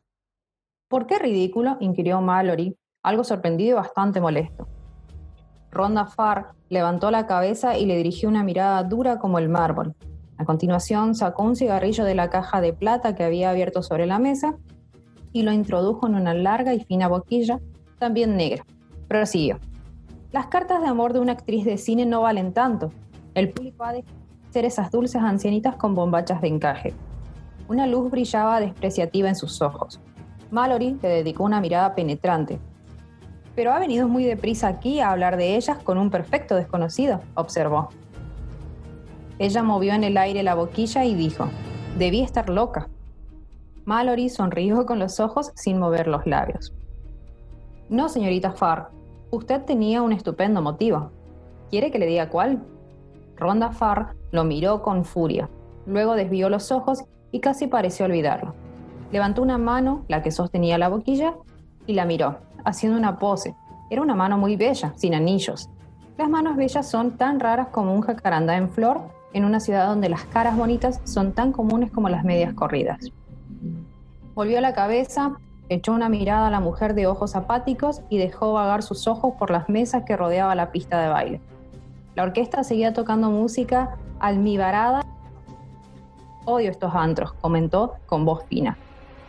[0.88, 1.78] ¿Por qué ridículo?
[1.80, 4.68] inquirió Mallory, algo sorprendido y bastante molesto.
[5.72, 9.96] Ronda Farr levantó la cabeza y le dirigió una mirada dura como el mármol.
[10.38, 14.20] A continuación sacó un cigarrillo de la caja de plata que había abierto sobre la
[14.20, 14.56] mesa
[15.34, 17.60] y lo introdujo en una larga y fina boquilla,
[18.00, 18.66] también negra.
[19.08, 19.60] Prosiguió.
[20.38, 22.92] Las cartas de amor de una actriz de cine no valen tanto.
[23.34, 24.06] El público ha de
[24.52, 26.94] ser esas dulces ancianitas con bombachas de encaje.
[27.68, 30.00] Una luz brillaba despreciativa en sus ojos.
[30.52, 32.60] Mallory le dedicó una mirada penetrante,
[33.56, 37.90] pero ha venido muy deprisa aquí a hablar de ellas con un perfecto desconocido, observó.
[39.40, 41.50] Ella movió en el aire la boquilla y dijo,
[41.98, 42.90] debí estar loca.
[43.86, 46.76] Mallory sonrió con los ojos sin mover los labios.
[47.90, 48.92] No, señorita Farr,
[49.32, 51.12] usted tenía un estupendo motivo.
[51.70, 52.64] ¿Quiere que le diga cuál?
[53.36, 55.50] Ronda Farr lo miró con furia.
[55.86, 58.54] Luego desvió los ojos y casi pareció olvidarlo.
[59.12, 61.36] Levantó una mano, la que sostenía la boquilla,
[61.86, 63.56] y la miró, haciendo una pose.
[63.90, 65.70] Era una mano muy bella, sin anillos.
[66.18, 69.02] Las manos bellas son tan raras como un jacarandá en flor
[69.34, 73.00] en una ciudad donde las caras bonitas son tan comunes como las medias corridas.
[74.34, 75.38] Volvió la cabeza,
[75.70, 79.52] echó una mirada a la mujer de ojos apáticos y dejó vagar sus ojos por
[79.52, 81.42] las mesas que rodeaba la pista de baile.
[82.16, 85.04] La orquesta seguía tocando música almibarada.
[86.46, 88.78] Odio estos antros, comentó con voz fina.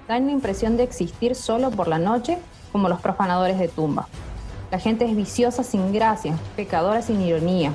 [0.06, 2.38] Dan la impresión de existir solo por la noche,
[2.72, 4.08] como los profanadores de tumba.
[4.70, 7.72] La gente es viciosa sin gracia, pecadora sin ironía.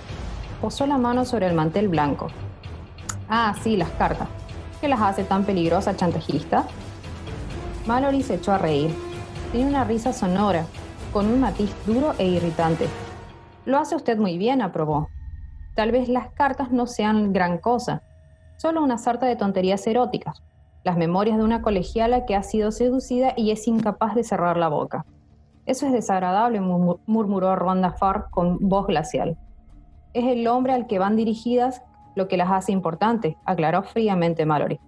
[0.62, 2.28] Posó la mano sobre el mantel blanco.
[3.30, 4.28] Ah, sí, las cartas.
[4.80, 6.66] ¿Qué las hace tan peligrosa chantajista?
[7.86, 8.96] Mallory se echó a reír.
[9.52, 10.66] Tiene una risa sonora,
[11.12, 12.88] con un matiz duro e irritante.
[13.66, 15.10] Lo hace usted muy bien, aprobó.
[15.76, 18.02] Tal vez las cartas no sean gran cosa,
[18.58, 20.44] solo una sarta de tonterías eróticas,
[20.84, 24.70] las memorias de una colegiala que ha sido seducida y es incapaz de cerrar la
[24.70, 25.06] boca.
[25.66, 29.38] Eso es desagradable, murmuró Ronda Farr con voz glacial.
[30.14, 31.82] Es el hombre al que van dirigidas
[32.16, 34.80] lo que las hace importantes, aclaró fríamente Mallory.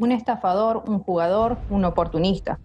[0.00, 2.58] Un estafador, un jugador, un oportunista.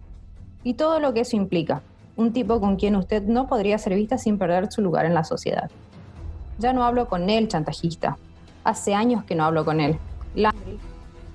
[0.64, 1.82] Y todo lo que eso implica
[2.16, 5.22] un tipo con quien usted no podría ser vista sin perder su lugar en la
[5.22, 5.70] sociedad.
[6.58, 8.16] Ya no hablo con él, chantajista.
[8.64, 9.98] Hace años que no hablo con él.
[10.34, 10.80] Landry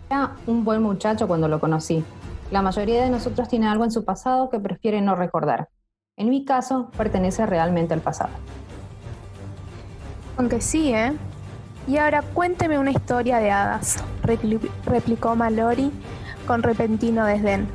[0.10, 2.04] era un buen muchacho cuando lo conocí.
[2.50, 5.70] La mayoría de nosotros tiene algo en su pasado que prefiere no recordar.
[6.18, 8.32] En mi caso, pertenece realmente al pasado.
[10.38, 11.14] Aunque sí, ¿eh?
[11.88, 14.04] Y ahora cuénteme una historia de hadas,
[14.86, 15.92] replicó Mallory
[16.46, 17.68] con repentino desdén.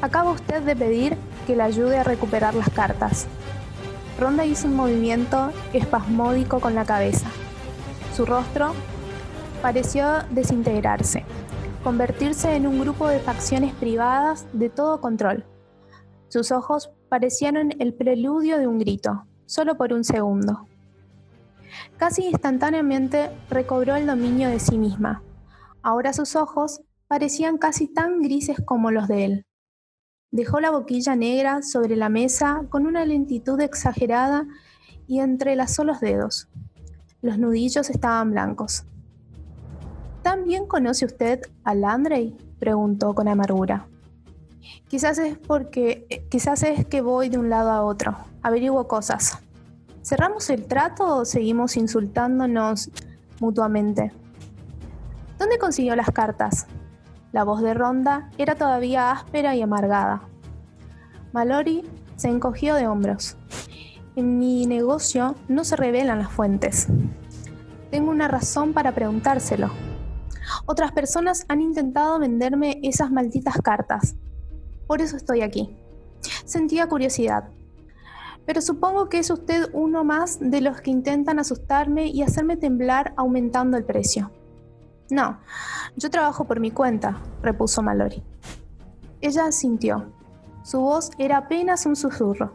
[0.00, 1.16] Acaba usted de pedir
[1.46, 3.26] que le ayude a recuperar las cartas.
[4.18, 7.28] Ronda hizo un movimiento espasmódico con la cabeza.
[8.14, 8.74] Su rostro
[9.62, 11.24] pareció desintegrarse,
[11.82, 15.44] convertirse en un grupo de facciones privadas de todo control.
[16.28, 20.66] Sus ojos parecieron el preludio de un grito, solo por un segundo.
[21.96, 25.22] Casi instantáneamente recobró el dominio de sí misma.
[25.82, 29.46] Ahora sus ojos parecían casi tan grises como los de él.
[30.30, 34.46] Dejó la boquilla negra sobre la mesa con una lentitud exagerada
[35.06, 36.48] y entrelazó los dedos.
[37.22, 38.84] Los nudillos estaban blancos.
[40.22, 42.36] ¿También conoce usted a Landry?
[42.58, 43.88] preguntó con amargura.
[44.88, 48.16] Quizás es porque quizás es que voy de un lado a otro.
[48.42, 49.38] Averiguo cosas.
[50.08, 52.90] ¿Cerramos el trato o seguimos insultándonos
[53.40, 54.10] mutuamente?
[55.38, 56.66] ¿Dónde consiguió las cartas?
[57.30, 60.22] La voz de Ronda era todavía áspera y amargada.
[61.34, 63.36] Mallory se encogió de hombros.
[64.16, 66.88] En mi negocio no se revelan las fuentes.
[67.90, 69.68] Tengo una razón para preguntárselo.
[70.64, 74.16] Otras personas han intentado venderme esas malditas cartas.
[74.86, 75.76] Por eso estoy aquí.
[76.46, 77.50] Sentía curiosidad.
[78.48, 83.12] Pero supongo que es usted uno más de los que intentan asustarme y hacerme temblar
[83.14, 84.30] aumentando el precio.
[85.10, 85.38] No,
[85.96, 88.22] yo trabajo por mi cuenta, repuso Mallory.
[89.20, 90.14] Ella asintió.
[90.62, 92.54] Su voz era apenas un susurro.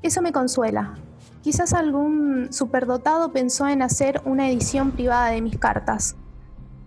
[0.00, 0.94] Eso me consuela.
[1.42, 6.14] Quizás algún superdotado pensó en hacer una edición privada de mis cartas.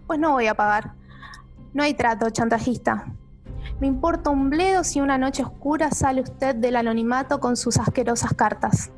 [0.07, 0.93] Pues no voy a pagar.
[1.73, 3.13] No hay trato, chantajista.
[3.81, 8.31] Me importa un bledo si una noche oscura sale usted del anonimato con sus asquerosas
[8.35, 8.91] cartas.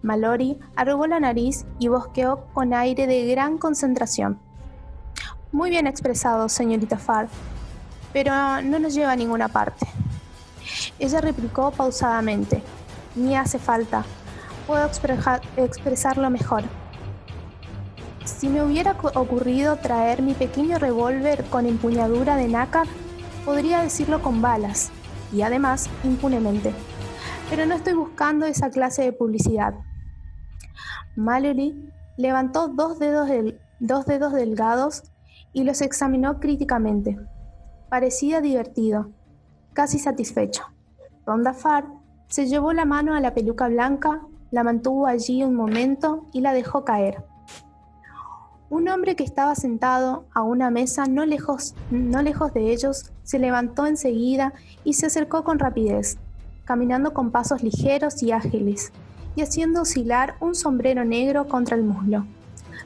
[0.00, 4.38] Mallory arrugó la nariz y bosqueó con aire de gran concentración.
[5.50, 7.26] Muy bien expresado, señorita Farr,
[8.12, 9.88] pero no nos lleva a ninguna parte.
[11.00, 12.62] Ella replicó pausadamente.
[13.16, 14.04] Ni hace falta.
[14.68, 14.88] Puedo
[15.56, 16.62] expresarlo mejor.
[18.24, 22.86] Si me hubiera ocurrido traer mi pequeño revólver con empuñadura de nácar,
[23.46, 24.90] podría decirlo con balas,
[25.32, 26.74] y además impunemente.
[27.48, 29.74] Pero no estoy buscando esa clase de publicidad.
[31.14, 33.30] Mallory levantó dos dedos,
[33.78, 35.04] dos dedos delgados
[35.52, 37.18] y los examinó críticamente.
[37.88, 39.12] Parecía divertido,
[39.74, 40.64] casi satisfecho.
[41.24, 41.86] Ronda Farr
[42.26, 46.52] se llevó la mano a la peluca blanca, la mantuvo allí un momento y la
[46.52, 47.24] dejó caer.
[48.68, 53.38] Un hombre que estaba sentado a una mesa no lejos, no lejos de ellos se
[53.38, 56.18] levantó enseguida y se acercó con rapidez,
[56.64, 58.92] caminando con pasos ligeros y ágiles,
[59.36, 62.26] y haciendo oscilar un sombrero negro contra el muslo.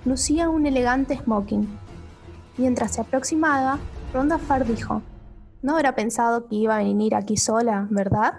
[0.04, 1.66] Lucía un elegante smoking,
[2.60, 3.78] Mientras se aproximaba,
[4.12, 5.00] Ronda Farr dijo,
[5.62, 8.34] no habrá pensado que iba a venir aquí sola, ¿verdad?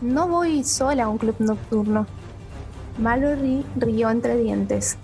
[0.00, 2.06] No voy sola a un club nocturno.
[2.98, 4.96] Mallory rió entre dientes.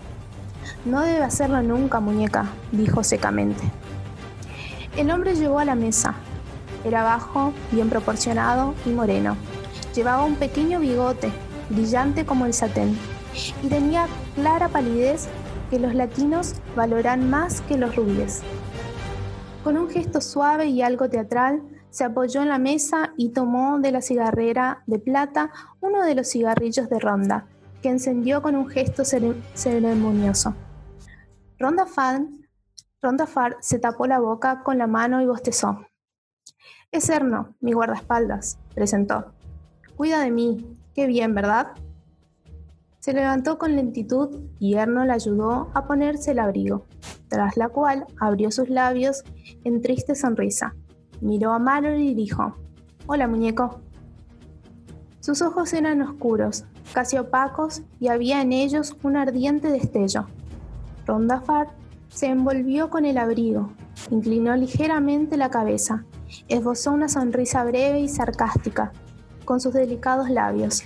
[0.86, 3.60] No debe hacerlo nunca, muñeca, dijo secamente.
[4.96, 6.14] El hombre llegó a la mesa.
[6.84, 9.36] Era bajo, bien proporcionado y moreno.
[9.96, 11.32] Llevaba un pequeño bigote,
[11.70, 12.96] brillante como el satén,
[13.64, 14.06] y tenía
[14.36, 15.26] clara palidez
[15.70, 18.42] que los latinos valoran más que los rubíes.
[19.64, 23.90] Con un gesto suave y algo teatral, se apoyó en la mesa y tomó de
[23.90, 27.46] la cigarrera de plata uno de los cigarrillos de Ronda,
[27.82, 30.54] que encendió con un gesto ceremonioso.
[31.58, 35.86] Ronda Far se tapó la boca con la mano y bostezó.
[36.92, 39.32] Es Erno, mi guardaespaldas, presentó.
[39.96, 41.68] Cuida de mí, qué bien, ¿verdad?
[43.00, 46.84] Se levantó con lentitud y Erno le ayudó a ponerse el abrigo,
[47.28, 49.24] tras la cual abrió sus labios
[49.64, 50.74] en triste sonrisa.
[51.20, 52.56] Miró a Mallory y dijo,
[53.06, 53.80] Hola muñeco.
[55.20, 60.26] Sus ojos eran oscuros, casi opacos, y había en ellos un ardiente destello.
[61.06, 61.68] Rondafar
[62.08, 63.70] se envolvió con el abrigo,
[64.10, 66.04] inclinó ligeramente la cabeza,
[66.48, 68.92] esbozó una sonrisa breve y sarcástica
[69.44, 70.82] con sus delicados labios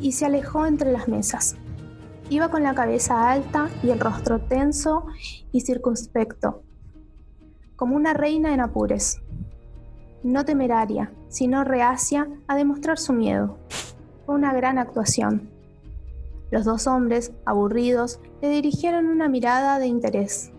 [0.00, 1.56] y se alejó entre las mesas.
[2.30, 5.06] Iba con la cabeza alta y el rostro tenso
[5.52, 6.62] y circunspecto,
[7.76, 9.20] como una reina en apures
[10.22, 13.58] no temeraria, sino reacia a demostrar su miedo.
[14.26, 15.50] Fue una gran actuación.
[16.50, 20.50] Los dos hombres, aburridos, le dirigieron una mirada de interés.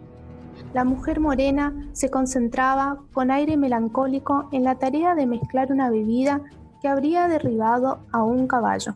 [0.74, 6.42] La mujer morena se concentraba con aire melancólico en la tarea de mezclar una bebida
[6.82, 8.96] que habría derribado a un caballo.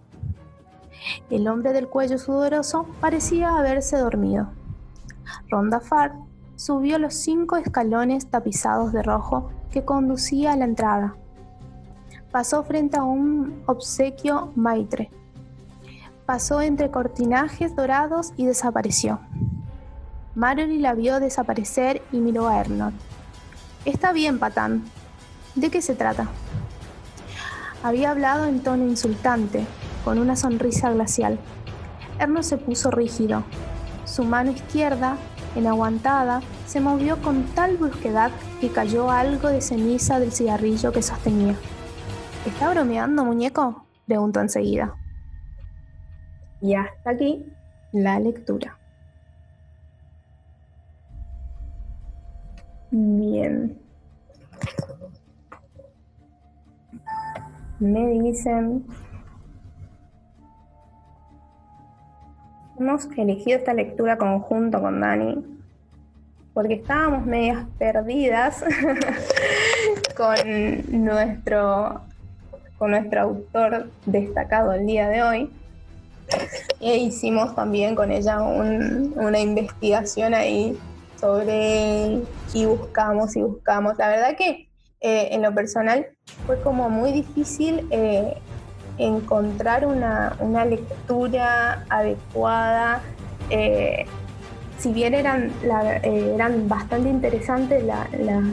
[1.30, 4.50] El hombre del cuello sudoroso parecía haberse dormido.
[5.50, 6.14] Rondafar
[6.56, 11.16] subió los cinco escalones tapizados de rojo que conducía a la entrada.
[12.32, 15.10] Pasó frente a un obsequio maitre.
[16.26, 19.20] Pasó entre cortinajes dorados y desapareció.
[20.36, 22.98] Mallory la vio desaparecer y miró a Ernest.
[23.86, 24.84] Está bien, Patán.
[25.56, 26.28] ¿De qué se trata?
[27.84, 29.66] Había hablado en tono insultante,
[30.06, 31.40] con una sonrisa glacial.
[32.20, 33.44] Ernest se puso rígido.
[34.06, 35.18] Su mano izquierda
[35.56, 41.56] enaguantada, se movió con tal brusquedad que cayó algo de ceniza del cigarrillo que sostenía.
[42.46, 43.86] ¿Está bromeando, muñeco?
[44.06, 44.96] preguntó enseguida.
[46.64, 47.46] Y hasta aquí
[47.92, 48.80] la lectura.
[52.90, 53.78] Bien.
[57.80, 58.86] Me dicen
[62.80, 65.44] hemos elegido esta lectura conjunto con Dani
[66.54, 68.64] porque estábamos medias perdidas
[70.18, 70.36] con
[71.04, 72.02] nuestro
[72.78, 75.63] con nuestro autor destacado el día de hoy.
[76.80, 80.78] E hicimos también con ella una investigación ahí
[81.20, 82.20] sobre
[82.54, 83.98] y buscamos y buscamos.
[83.98, 84.68] La verdad que
[85.00, 86.08] eh, en lo personal
[86.46, 88.36] fue como muy difícil eh,
[88.98, 93.02] encontrar una, lectura adecuada.
[93.50, 94.06] Eh,
[94.80, 95.54] si bien eran,
[96.04, 97.84] eran bastante interesantes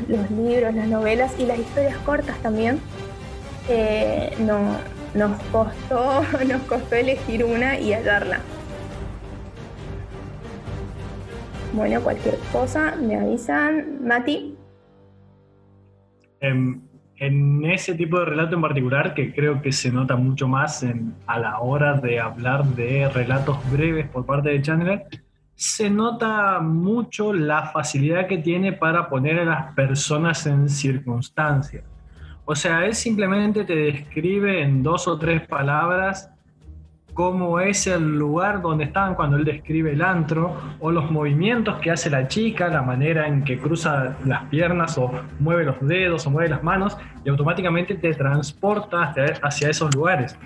[0.08, 2.80] los libros, las novelas y las historias cortas también,
[4.38, 4.76] no,
[5.14, 8.40] nos, costó, nos costó elegir una y hallarla.
[11.72, 14.04] Bueno, cualquier cosa me avisan.
[14.04, 14.56] Mati.
[16.40, 16.80] Em,
[17.16, 20.84] en ese tipo de relato en particular, que creo que se nota mucho más
[21.26, 25.06] a la hora de hablar de relatos breves por parte de Chandler,
[25.54, 31.84] se nota mucho la facilidad que tiene para poner a las personas en circunstancias.
[32.50, 36.32] O sea, él simplemente te describe en dos o tres palabras
[37.14, 41.92] cómo es el lugar donde estaban cuando él describe el antro, o los movimientos que
[41.92, 46.30] hace la chica, la manera en que cruza las piernas o mueve los dedos o
[46.32, 50.36] mueve las manos, y automáticamente te transporta hacia esos lugares.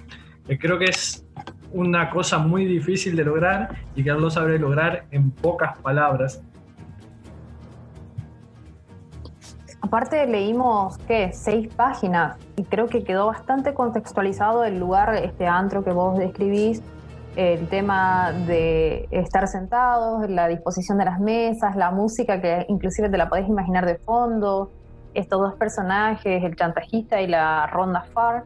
[0.47, 1.27] Eh, creo que es
[1.73, 6.43] una cosa muy difícil de lograr y que él lo sabe lograr en pocas palabras.
[9.85, 11.31] Aparte leímos, ¿qué?
[11.35, 16.83] Seis páginas y creo que quedó bastante contextualizado el lugar, este antro que vos describís,
[17.37, 23.19] el tema de estar sentados, la disposición de las mesas, la música que inclusive te
[23.19, 24.71] la podés imaginar de fondo,
[25.13, 28.45] estos dos personajes, el chantajista y la ronda far,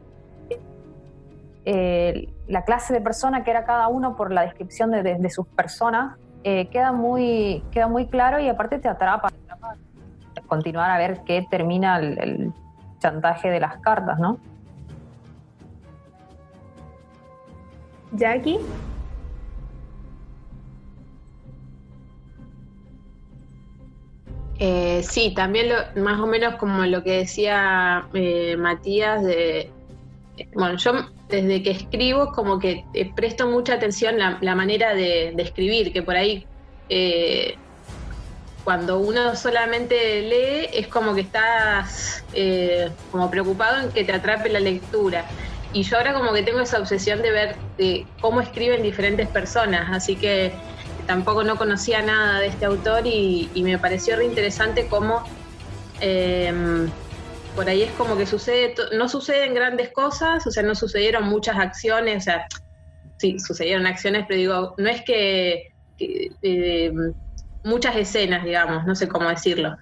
[1.63, 6.67] la clase de persona que era cada uno por la descripción de, sus personas, eh,
[6.67, 9.29] queda, muy, queda muy claro y aparte te atrapa
[10.49, 12.51] continuar a ver qué termina el,
[12.99, 14.37] chantaje de las cartas, ¿no?
[18.11, 18.59] Jackie.
[24.57, 29.71] Eh, sí, también lo, más o menos como lo que decía eh, Matías de,
[30.53, 30.91] bueno, yo
[31.29, 36.01] desde que escribo como que eh, presto mucha atención a la manera de, escribir, que
[36.01, 36.45] por ahí
[38.63, 42.23] cuando uno solamente lee es como que estás
[43.11, 45.25] como preocupado en que te atrape la lectura.
[45.71, 47.55] Y yo ahora como que tengo esa obsesión de ver
[48.21, 50.53] cómo escriben diferentes personas, así que
[51.05, 55.23] tampoco no conocía nada de este autor y, me pareció re interesante cómo
[56.01, 56.91] em,
[57.55, 61.57] por ahí es como que sucede, no suceden grandes cosas, o sea, no sucedieron muchas
[61.57, 62.47] acciones, o sea,
[63.17, 67.13] sí, sucedieron acciones, pero digo, no es que, em,
[67.63, 69.77] muchas escenas, digamos, no sé cómo decirlo.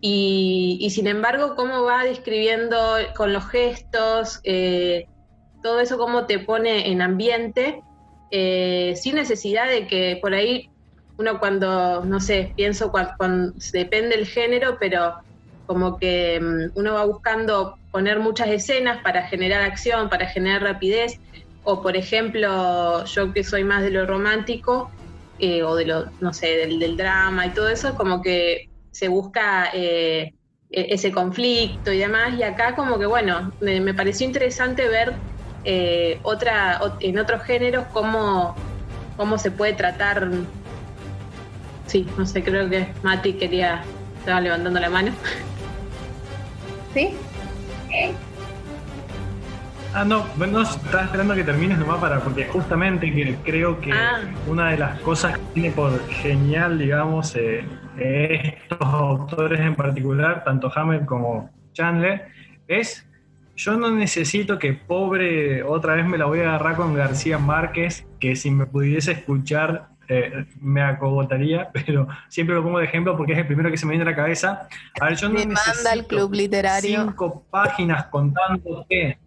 [0.00, 2.78] Y, sin embargo, cómo va describiendo
[3.16, 5.06] con los gestos, eh,
[5.62, 7.82] todo eso cómo te pone en ambiente
[8.30, 10.70] eh, sin necesidad de que por ahí
[11.16, 15.16] uno cuando, no sé, pienso cuando, depende del género, pero
[15.66, 21.18] como que mm, uno va buscando poner muchas escenas para generar acción, para generar rapidez,
[21.64, 24.90] o por ejemplo, yo que soy más de lo romántico,
[25.38, 29.70] eh, o de lo, no sé, del, drama y todo eso, como que se busca
[29.72, 30.34] eh,
[30.70, 35.14] e-, ese conflicto y demás, y acá como que bueno, me pareció interesante ver
[35.64, 38.54] eh, otra, en otros géneros cómo,
[39.16, 40.28] cómo se puede tratar.
[41.86, 43.82] Sí, no sé, creo que Mati quería,
[44.18, 45.12] estaba levantando la mano.
[46.94, 47.16] ¿Sí?
[49.98, 54.20] Ah, no, no, estaba esperando que termines nomás para, porque justamente que creo que ah.
[54.46, 57.64] una de las cosas que tiene por genial, digamos, eh,
[57.98, 62.28] estos autores en particular, tanto Hammer como Chandler,
[62.68, 63.08] es
[63.56, 68.06] yo no necesito que pobre, otra vez me la voy a agarrar con García Márquez,
[68.20, 73.32] que si me pudiese escuchar eh, me acogotaría, pero siempre lo pongo de ejemplo porque
[73.32, 74.68] es el primero que se me viene a la cabeza.
[75.00, 77.02] A ver, yo no me manda el club literario.
[77.02, 79.18] Cinco páginas contándote.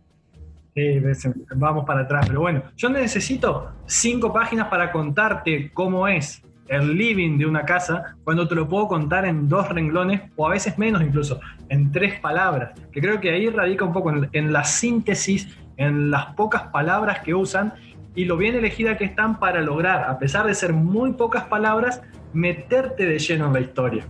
[1.55, 6.41] Vamos para atrás, pero bueno, yo necesito cinco páginas para contarte cómo es
[6.71, 10.51] el living de una casa cuando te lo puedo contar en dos renglones o a
[10.51, 12.71] veces menos incluso, en tres palabras.
[12.93, 17.33] Que creo que ahí radica un poco en, la síntesis, en las pocas palabras que
[17.33, 17.73] usan
[18.15, 22.01] y lo bien elegida que están para lograr, a pesar de ser muy pocas palabras,
[22.31, 24.05] meterte de lleno en la historia.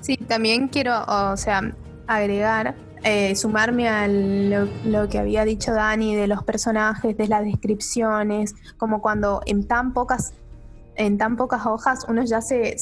[0.00, 1.72] Sí, también quiero, o sea,
[2.16, 8.54] agregar eh, sumarme a lo, que había dicho Dani de los personajes, de las descripciones,
[8.76, 10.34] como cuando en tan pocas,
[10.94, 12.76] en tan pocas hojas uno ya se,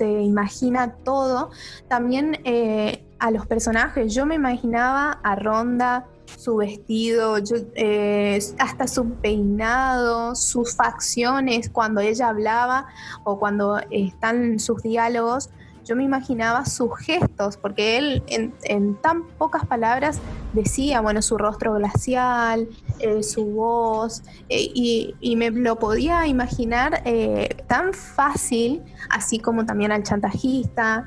[0.00, 1.50] imagina todo.
[1.88, 6.06] También eh, a los personajes, yo me imaginaba a Ronda,
[6.38, 7.38] su vestido,
[7.74, 12.86] eh, hasta su peinado, sus facciones cuando ella hablaba
[13.24, 15.50] o cuando están sus diálogos
[15.84, 20.18] yo me imaginaba sus gestos, porque él en, tan pocas palabras
[20.52, 22.68] decía, bueno, su rostro glacial,
[22.98, 29.92] eh, su voz, eh, y, me lo podía imaginar eh, tan fácil, así como también
[29.92, 31.04] al chantajista,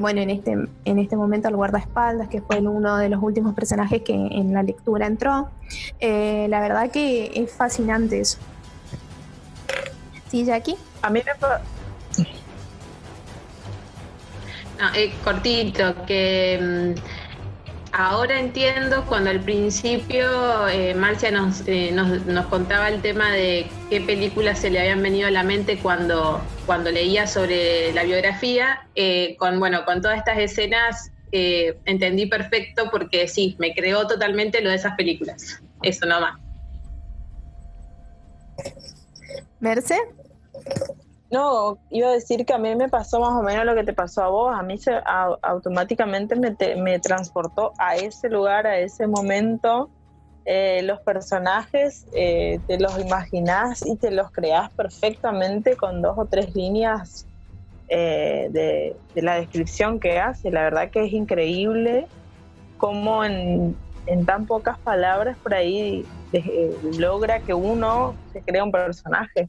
[0.00, 4.02] bueno, en este, en este momento al guardaespaldas, que fue uno de los últimos personajes
[4.02, 5.48] que en la lectura entró.
[6.00, 8.38] la verdad que es fascinante eso.
[10.28, 10.76] ¿Sí, Jackie?
[11.02, 11.32] A mí me,
[14.80, 17.00] No, eh, cortito, que mm,
[17.92, 21.28] ahora entiendo cuando al principio eh, Marcia
[21.66, 25.42] eh, nos, nos, contaba el tema de qué películas se le habían venido a la
[25.42, 28.86] mente cuando, cuando leía sobre la biografía,
[29.38, 34.76] con, bueno, con todas estas escenas entendí perfecto porque sí, me creó totalmente lo de
[34.76, 35.62] esas películas.
[35.82, 36.40] Eso nomás.
[39.60, 39.98] Merce.
[41.30, 43.92] No, iba a decir que a mí me pasó más o menos lo que te
[43.92, 44.52] pasó a vos.
[44.52, 44.92] A mí se,
[45.42, 49.90] automáticamente me, me, transportó a ese lugar, a ese momento.
[50.44, 56.24] Eh, los personajes eh, te los imaginás y te los creás perfectamente con dos o
[56.24, 57.26] tres líneas
[57.88, 60.50] eh, de, la descripción que hace.
[60.50, 62.08] La verdad que es increíble
[62.78, 63.76] cómo en,
[64.06, 66.04] en tan pocas palabras por ahí
[66.98, 69.48] logra que uno se crea un personaje.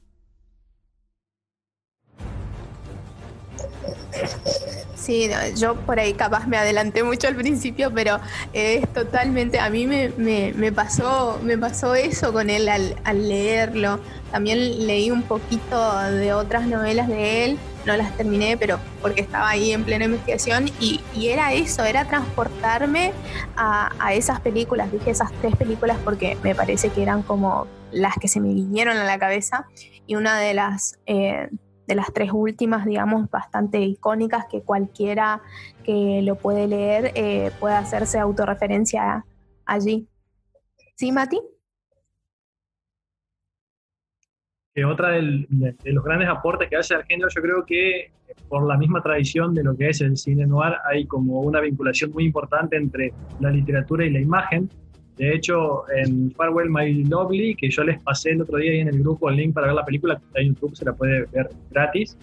[5.02, 8.20] Sí, yo por ahí capaz me adelanté mucho al principio, pero
[8.54, 14.00] es totalmente, a mí me, pasó, me pasó eso con él al, leerlo.
[14.32, 19.50] También leí un poquito de otras novelas de él, no las terminé, pero porque estaba
[19.50, 23.12] ahí en plena investigación y, era eso, era transportarme
[23.58, 24.92] a, esas películas.
[24.92, 28.98] Dije esas tres películas porque me parece que eran como las que se me vinieron
[28.98, 29.66] a la cabeza
[30.06, 31.00] y una de las...
[31.08, 31.50] Eh,
[31.88, 35.42] de las tres últimas, digamos, bastante icónicas que cualquiera
[35.84, 39.26] que lo puede leer eh, puede hacerse autorreferencia
[39.66, 40.08] allí.
[40.96, 41.40] ¿Sí, Mati?
[44.86, 45.46] Otra de,
[45.84, 48.12] los grandes aportes que hace al género, yo creo que
[48.48, 52.12] por la misma tradición de lo que es el cine noir, hay como una vinculación
[52.12, 54.70] muy importante entre la literatura y la imagen.
[55.18, 58.88] De hecho, en Farewell My Lovely, que yo les pasé el otro día ahí en
[58.88, 61.26] el grupo el link para ver la película, que está en YouTube, se la puede
[61.32, 62.18] ver gratis.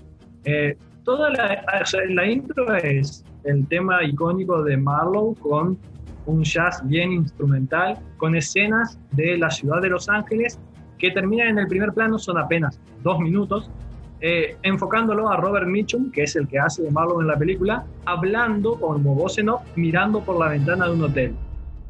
[0.45, 1.65] Eh, toda la,
[2.09, 5.79] la intro es el tema icónico de Marlowe con
[6.27, 10.59] un jazz bien instrumental, con escenas de la ciudad de Los Ángeles
[10.99, 13.71] que terminan en el primer plano, son apenas dos minutos,
[14.21, 17.87] eh, enfocándolo a Robert Mitchum, que es el que hace de Marlowe en la película,
[18.05, 21.35] hablando como voz en off, mirando por la ventana de un hotel.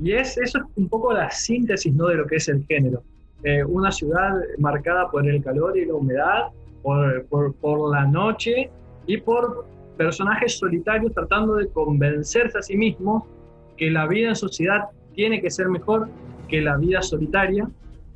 [0.01, 2.07] Y es, eso es un poco la síntesis ¿no?
[2.07, 3.03] de lo que es el género.
[3.43, 6.49] Eh, una ciudad marcada por el calor y la humedad,
[6.83, 8.71] por, por, por la noche
[9.07, 13.25] y por personajes solitarios tratando de convencerse a sí mismos
[13.77, 16.09] que la vida en sociedad tiene que ser mejor
[16.49, 17.69] que la vida solitaria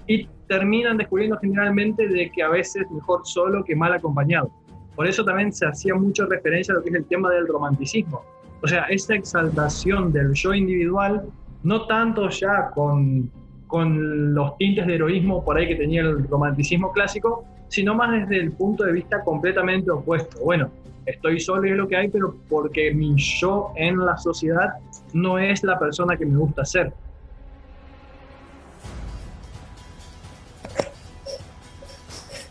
[0.06, 4.50] y terminan descubriendo generalmente de que a veces mejor solo que mal acompañado.
[4.94, 8.22] Por eso también se hacía mucha referencia a lo que es el tema del romanticismo.
[8.62, 11.24] O sea, esa exaltación del yo individual,
[11.62, 13.30] no tanto ya con,
[13.66, 18.42] con los tintes de heroísmo por ahí que tenía el romanticismo clásico, sino más desde
[18.42, 20.38] el punto de vista completamente opuesto.
[20.44, 20.70] Bueno,
[21.06, 24.74] estoy solo y es lo que hay, pero porque mi yo en la sociedad
[25.12, 26.92] no es la persona que me gusta ser.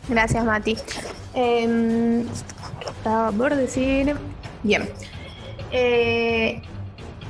[0.10, 0.76] Gracias, Mati.
[1.34, 4.16] Estaba por decir.
[4.64, 4.90] Bien.
[5.72, 6.62] Eh,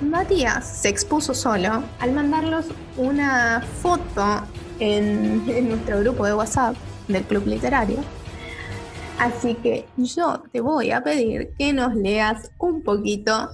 [0.02, 2.66] Matías se expuso solo al mandarlos
[2.98, 4.42] una foto
[4.80, 6.76] en, nuestro grupo de WhatsApp
[7.08, 8.00] del Club Literario.
[9.20, 13.50] Así que yo te voy a pedir que nos leas un poquito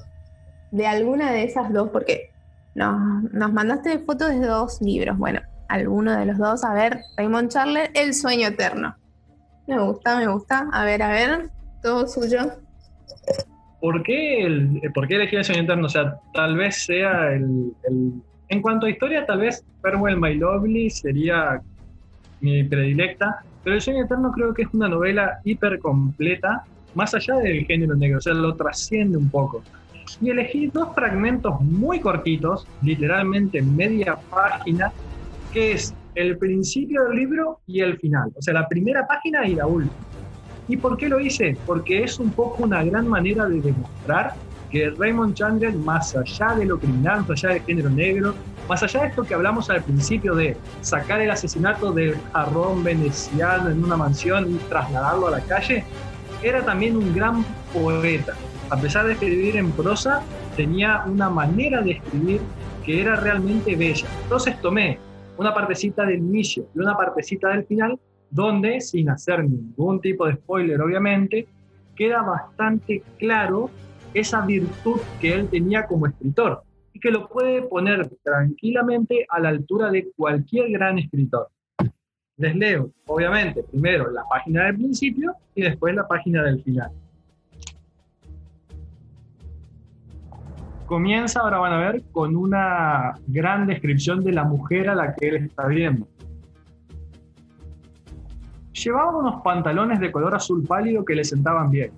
[0.72, 2.32] de alguna de esas dos, porque
[2.76, 5.18] nos, nos mandaste fotos de dos libros.
[5.18, 6.64] Bueno, alguno de los dos.
[6.64, 8.95] A ver, Raymond Charler, El sueño eterno.
[9.68, 10.70] Me gusta, me gusta.
[10.72, 11.50] A ver, a ver,
[11.82, 12.54] todo suyo.
[13.80, 15.86] ¿Por qué, el, ¿Por qué elegí el sueño eterno?
[15.86, 17.74] O sea, tal vez sea el,
[18.50, 21.62] En cuanto a historia, tal vez Farewell My Lovely sería
[22.42, 26.64] mi predilecta, pero El sueño eterno creo que es una novela hiper completa,
[26.96, 29.62] más allá del género negro, o sea, lo trasciende un poco.
[30.22, 34.92] Y elegí dos fragmentos muy cortitos, literalmente media página,
[35.52, 39.56] que es el principio del libro y el final, o sea, la primera página y
[39.56, 39.94] la última.
[40.68, 41.57] ¿Y por qué lo hice?
[41.65, 44.34] Porque es un poco una gran manera de demostrar
[44.70, 48.34] que Raymond Chandler, más allá de lo criminal, más allá del género negro,
[48.68, 53.70] más allá de esto que hablamos al principio de sacar el asesinato del jarrón veneciano
[53.70, 55.86] en una mansión y trasladarlo a la calle,
[56.43, 58.34] era también un gran poeta.
[58.70, 60.22] A pesar de escribir en prosa,
[60.57, 62.41] tenía una manera de escribir
[62.86, 64.07] que era realmente bella.
[64.24, 64.99] Entonces tomé
[65.38, 67.97] una partecita del inicio y una partecita del final,
[68.30, 71.48] donde, sin hacer ningún tipo de spoiler, obviamente,
[71.96, 73.70] queda bastante claro
[74.14, 76.64] esa virtud que él tenía como escritor
[76.94, 81.50] y que lo puede poner tranquilamente a la altura de cualquier gran escritor.
[82.38, 86.92] Les leo, obviamente, primero la página del principio y después la página del final.
[90.88, 95.28] comienza, ahora van a ver, con una gran descripción de la mujer a la que
[95.28, 96.08] él está viendo.
[98.84, 101.92] Llevaba unos pantalones de color azul pálido que le sentaban bien.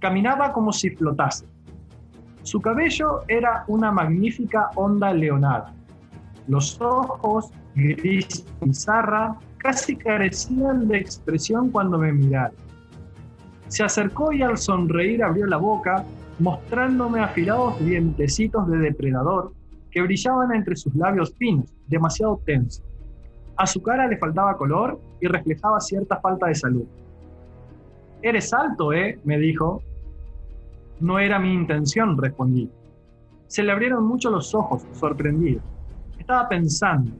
[0.00, 1.46] Caminaba como si flotase.
[2.42, 5.72] Su cabello era una magnífica onda leonada.
[6.46, 12.56] Los ojos, gris pizarra, casi carecían de expresión cuando me miraron.
[13.68, 16.04] Se acercó y al sonreír abrió la boca,
[16.38, 19.54] mostrándome afilados dientecitos de depredador
[19.90, 22.84] que brillaban entre sus labios finos, demasiado tensos.
[23.56, 26.84] A su cara le faltaba color y reflejaba cierta falta de salud.
[28.22, 29.18] Eres alto, ¿eh?
[29.24, 29.82] me dijo.
[31.00, 32.70] No era mi intención, respondí.
[33.46, 35.60] Se le abrieron mucho los ojos, sorprendido.
[36.18, 37.12] Estaba pensando.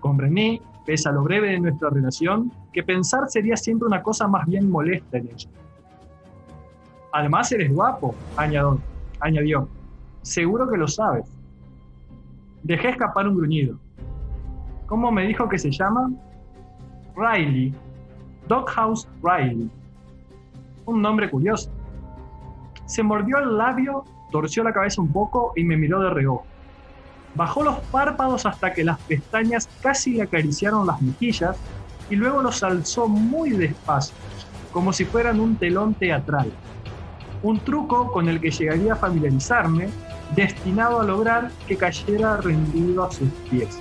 [0.00, 4.46] Comprendí, pese a lo breve de nuestra relación, que pensar sería siempre una cosa más
[4.46, 5.50] bien molesta en ella.
[7.12, 8.78] Además eres guapo, añadió.
[9.20, 9.68] añadió.
[10.22, 11.24] Seguro que lo sabes.
[12.62, 13.78] Dejé escapar un gruñido.
[14.86, 16.10] ¿Cómo me dijo que se llama?
[17.16, 17.74] Riley.
[18.48, 19.70] Doghouse Riley.
[20.84, 21.70] Un nombre curioso.
[22.86, 26.46] Se mordió el labio, torció la cabeza un poco y me miró de reojo.
[27.34, 31.56] Bajó los párpados hasta que las pestañas casi le acariciaron las mejillas
[32.08, 34.14] y luego los alzó muy despacio
[34.76, 36.52] como si fueran un telón teatral.
[37.42, 39.88] Un truco con el que llegaría a familiarizarme,
[40.34, 43.78] destinado a lograr que cayera rendido a sus pies.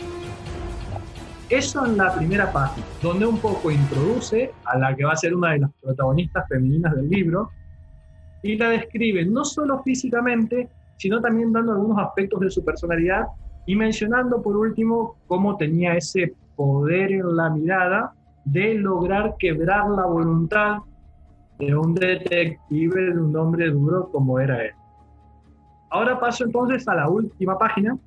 [1.49, 5.35] Eso en la primera página, donde un poco introduce a la que va a ser
[5.35, 7.51] una de las protagonistas femeninas del libro
[8.41, 13.27] y la describe no solo físicamente, sino también dando algunos aspectos de su personalidad
[13.67, 18.13] y mencionando por último cómo tenía ese poder en la mirada
[18.45, 20.79] de lograr quebrar la voluntad
[21.59, 24.71] de un detective, de un hombre duro como era él.
[25.91, 27.97] Ahora paso entonces a la última página,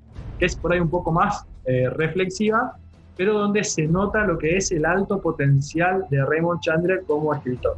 [0.41, 2.76] que es por ahí un poco más eh, reflexiva,
[3.19, 7.77] pero donde se nota lo que es el alto potencial de Raymond Chandler como escritor.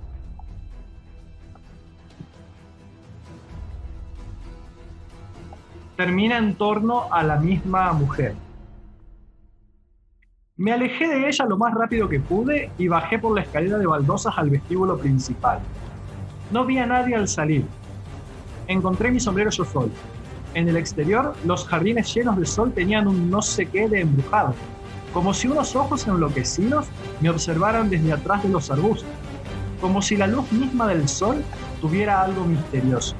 [5.96, 8.34] Termina en torno a la misma mujer.
[10.58, 13.86] Me alejé de ella lo más rápido que pude y bajé por la escalera de
[13.86, 15.60] baldosas al vestíbulo principal.
[16.50, 17.64] No vi a nadie al salir.
[18.66, 19.64] Encontré mi sombrero yo.
[20.52, 24.54] En el exterior, los jardines llenos de sol tenían un no sé qué de embrujado,
[25.12, 26.86] como si unos ojos enloquecidos
[27.20, 29.08] me observaran desde atrás de los arbustos,
[29.80, 31.42] como si la luz misma del sol
[31.80, 33.16] tuviera algo misterioso.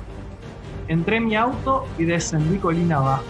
[0.89, 3.25] Entré en mi auto y descendí colina abajo.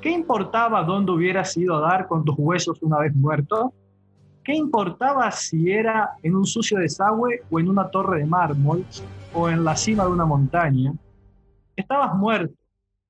[0.00, 3.72] ¿Qué importaba dónde hubieras ido a dar con tus huesos una vez muerto?
[4.44, 8.84] ¿Qué importaba si era en un sucio desagüe o en una torre de mármol
[9.34, 10.92] o en la cima de una montaña?
[11.74, 12.54] Estabas muerto,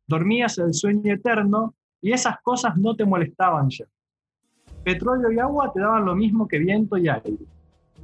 [0.07, 3.85] dormías el sueño eterno y esas cosas no te molestaban ya.
[4.87, 7.39] Petróleo y agua te daban lo mismo que viento y aire.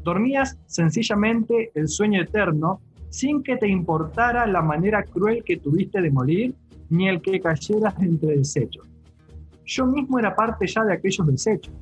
[0.03, 6.11] Dormías sencillamente el sueño eterno sin que te importara la manera cruel que tuviste de
[6.11, 6.57] morir
[6.91, 8.85] ni el que cayeras entre desechos.
[9.65, 11.73] Yo mismo era parte ya de aquellos desechos,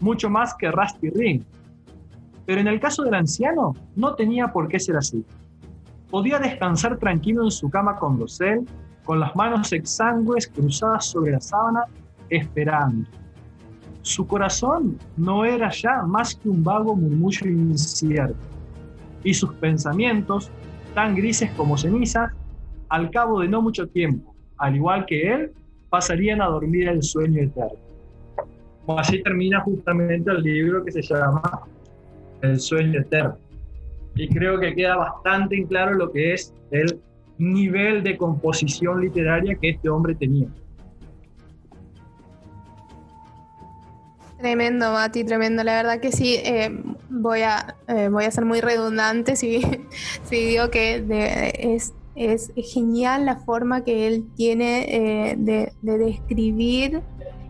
[0.00, 1.42] mucho más que Rusty Ring.
[2.46, 5.26] Pero en el caso del anciano, no tenía por qué ser así.
[6.10, 8.66] Podía descansar tranquilo en su cama con dosel,
[9.04, 11.84] con las manos exangües cruzadas sobre la sábana,
[12.30, 13.17] esperando.
[14.02, 18.36] Su corazón no era ya más que un vago murmullo incierto,
[19.24, 20.50] y sus pensamientos,
[20.94, 22.32] tan grises como cenizas,
[22.88, 25.52] al cabo de no mucho tiempo, al igual que él,
[25.90, 27.78] pasarían a dormir el sueño eterno.
[28.96, 31.60] Así termina justamente el libro que se llama
[32.40, 33.36] El sueño eterno.
[34.14, 36.98] Y creo que queda bastante en claro lo que es el
[37.36, 40.48] nivel de composición literaria que este hombre tenía.
[44.38, 45.64] Tremendo, Mati, tremendo.
[45.64, 46.70] La verdad que sí, eh,
[47.10, 49.60] voy, a, eh, voy a ser muy redundante si,
[50.30, 57.00] digo que es es genial la forma que él tiene eh, de, describir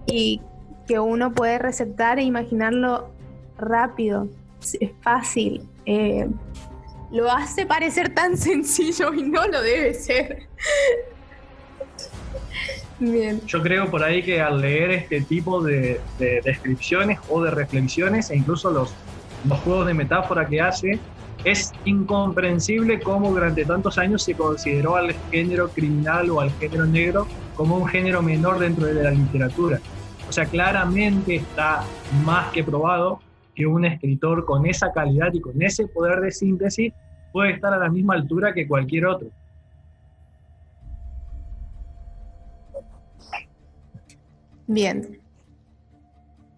[0.04, 0.42] y
[0.86, 3.08] que uno puede receptar e imaginarlo
[3.56, 4.28] rápido,
[4.78, 5.66] es fácil.
[7.10, 10.48] Lo hace parecer tan sencillo y no lo debe ser.
[13.00, 13.40] Bien.
[13.46, 18.36] Yo creo por ahí que al leer este tipo de, descripciones o de reflexiones e
[18.36, 18.92] incluso los,
[19.48, 20.98] los juegos de metáfora que hace,
[21.44, 27.28] es incomprensible cómo durante tantos años se consideró al género criminal o al género negro
[27.54, 29.80] como un género menor dentro de la literatura.
[30.28, 31.84] O sea, claramente está
[32.24, 33.20] más que probado
[33.54, 36.92] que un escritor con esa calidad y con ese poder de síntesis
[37.32, 39.28] puede estar a la misma altura que cualquier otro.
[44.68, 45.18] Bien.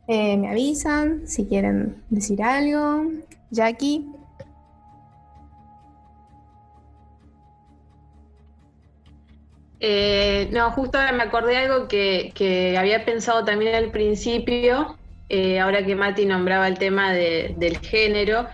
[0.09, 3.05] Eh, me avisan si quieren decir algo.
[3.51, 4.05] Jackie.
[9.79, 14.99] Eh, no, justo ahora me acordé de algo que, había pensado también al principio,
[15.29, 18.49] eh, ahora que Mati nombraba el tema del género,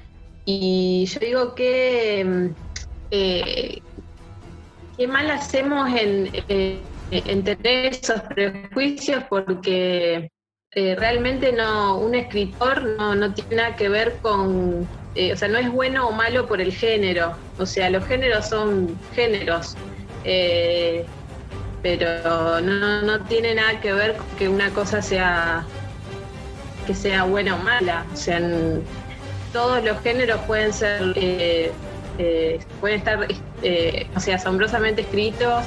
[0.44, 2.48] y yo digo que mm,
[3.10, 6.30] qué mal hacemos en,
[7.10, 10.30] tener esos prejuicios porque
[10.72, 15.70] realmente no un escritor no, no, tiene nada que ver con, o sea, no es
[15.72, 19.76] bueno o malo por el género, o sea, los géneros son géneros.
[20.28, 21.06] Eh,
[21.82, 25.64] pero no, tiene nada que ver con que una cosa sea
[26.84, 28.04] que sea buena o mala.
[28.12, 28.40] O sea,
[29.52, 31.70] todos los géneros pueden ser, eh,
[32.18, 33.26] eh, pueden estar,
[34.16, 35.64] o sea, asombrosamente escritos.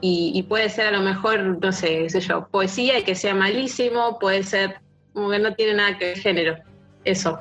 [0.00, 3.34] Y, puede ser a lo mejor, no sé, qué sé yo, poesía y que sea
[3.34, 4.76] malísimo, puede ser
[5.12, 6.56] como que no tiene nada que ver género.
[7.04, 7.40] Eso.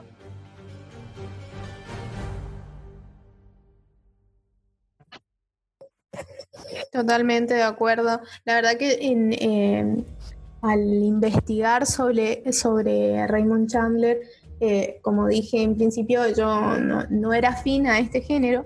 [6.91, 8.22] Totalmente de acuerdo.
[8.45, 10.03] La verdad que em,
[10.62, 14.22] al investigar sobre, sobre Raymond Chandler,
[14.62, 18.64] Eh, como dije en principio, yo no, era afín a este género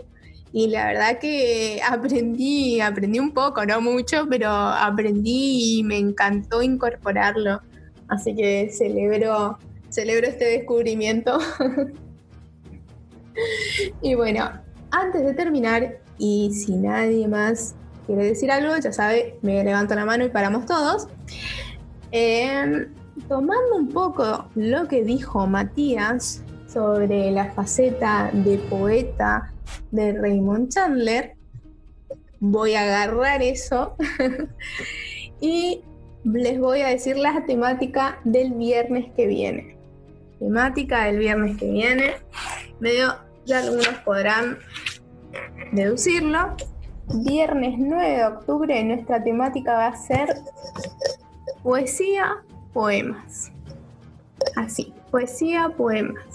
[0.51, 6.61] y la verdad que aprendí, aprendí un poco, no mucho, pero aprendí y me encantó
[6.61, 7.61] incorporarlo.
[8.07, 11.37] Así que celebro, celebro este descubrimiento.
[14.01, 14.49] y bueno,
[14.89, 17.75] antes de terminar, y si nadie más
[18.07, 21.07] quiere decir algo, ya sabe, me levanto la mano y paramos todos.
[22.11, 22.91] Em,
[23.27, 29.53] tomando un poco lo que dijo Matías sobre la faceta de poeta
[29.91, 31.35] de Raymond Chandler,
[32.39, 33.95] voy a agarrar eso
[35.41, 35.83] y
[36.23, 39.77] les voy a decir la temática del viernes que viene.
[40.39, 42.13] Temática del viernes que viene.
[42.79, 43.15] Medio,
[43.45, 44.59] ya algunos podrán
[45.71, 46.55] deducirlo.
[47.23, 50.29] Viernes 9 de octubre nuestra temática va a ser
[51.63, 53.51] poesía, poemas.
[54.55, 56.28] Así, poesía, poemas.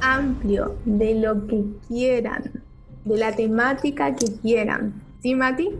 [0.00, 2.62] Amplio, de lo que quieran,
[3.04, 4.94] de la temática que quieran.
[5.20, 5.70] ¿Sí, Mati?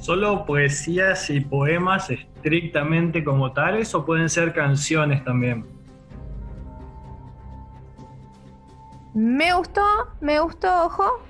[0.00, 5.66] ¿Solo poesías y poemas estrictamente como tales o pueden ser canciones también?
[9.14, 9.82] Me gustó,
[10.20, 11.20] me gustó, ojo,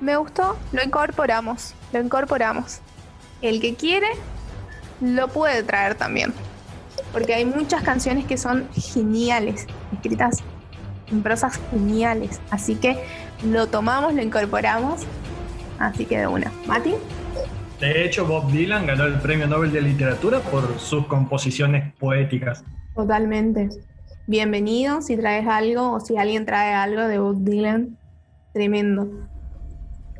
[0.00, 2.80] me gustó, lo incorporamos, lo incorporamos.
[3.42, 4.08] El que quiere,
[5.00, 6.32] lo puede traer también.
[7.12, 10.42] Porque hay muchas canciones que son geniales, escritas
[11.22, 12.40] prosas geniales.
[12.50, 12.98] Así que
[13.44, 15.02] lo tomamos, lo incorporamos.
[15.78, 16.52] Así que de una.
[16.66, 16.94] ¿Mati?
[17.80, 22.64] De hecho, Bob Dylan ganó el Premio Nobel de Literatura por sus composiciones poéticas.
[22.94, 23.68] Totalmente
[24.26, 27.96] bienvenido si traes algo o si alguien trae algo de Bob Dylan.
[28.52, 29.08] Tremendo.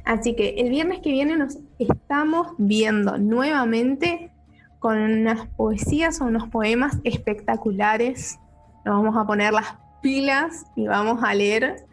[0.05, 4.31] Así que el viernes que viene nos estamos viendo nuevamente
[4.79, 8.39] con unas poesías o unos poemas espectaculares.
[8.85, 9.75] Nos vamos a poner las
[10.07, 11.85] pilas y vamos a leer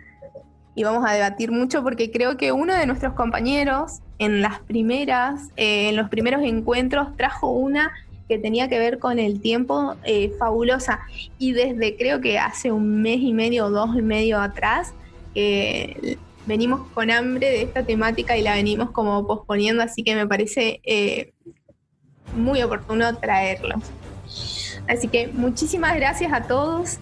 [0.76, 5.50] y vamos a debatir mucho porque creo que uno de nuestros compañeros en las primeras,
[5.56, 7.92] eh, en los primeros encuentros trajo una
[8.30, 11.00] que tenía que ver con el tiempo eh, fabulosa.
[11.40, 14.94] Y desde creo que hace un mes y medio o dos y medio atrás,
[15.34, 20.28] eh, venimos con hambre de esta temática y la venimos como posponiendo, así que me
[20.28, 20.82] parece
[22.36, 23.82] muy oportuno traerlo.
[24.88, 27.00] Así que muchísimas gracias a todos.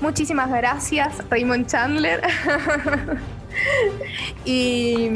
[0.00, 2.20] Muchísimas gracias, Raymond Chandler.
[4.44, 5.08] y,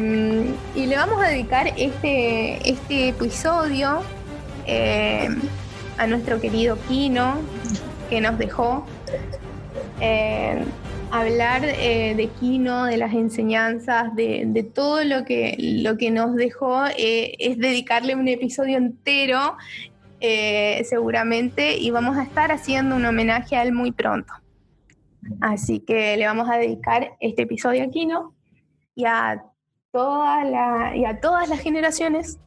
[0.74, 4.02] le vamos a dedicar este, este episodio
[4.66, 5.28] eh,
[5.98, 7.36] a nuestro querido Kino,
[8.08, 8.86] que nos dejó.
[10.00, 10.64] Eh,
[11.10, 16.84] hablar eh, de Kino, de las enseñanzas, de, todo lo que, lo que nos dejó,
[16.96, 19.58] es dedicarle un episodio entero,
[20.84, 24.32] seguramente, y vamos a estar haciendo un homenaje a él muy pronto.
[25.40, 28.34] Así que le vamos a dedicar este episodio a Kino
[28.94, 29.44] y a,
[29.92, 32.38] toda y a todas las generaciones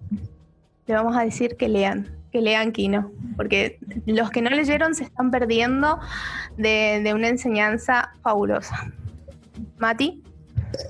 [0.87, 5.05] le vamos a decir que lean, que lean Kino, porque los que no leyeron se
[5.05, 5.99] están perdiendo
[6.57, 8.91] de, de una enseñanza fabulosa.
[9.77, 10.24] Mati.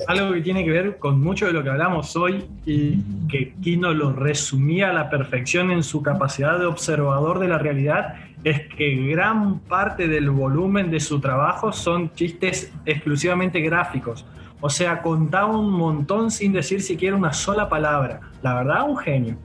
[0.08, 3.94] Algo que tiene que ver con mucho de lo que hablamos hoy y que Kino
[3.94, 8.96] lo resumía a la perfección en su capacidad de observador de la realidad es que
[9.08, 14.26] gran parte del volumen de su trabajo son chistes exclusivamente gráficos.
[14.62, 18.22] O sea, contaba un montón sin decir siquiera una sola palabra.
[18.42, 19.38] La verdad, un genio.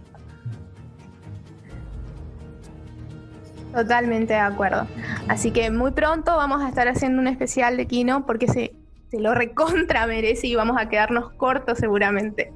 [3.75, 4.87] Totalmente de acuerdo.
[5.29, 8.73] Así que muy pronto vamos a estar haciendo un especial de Kino porque se,
[9.11, 12.53] se lo recontra merece y vamos a quedarnos cortos seguramente.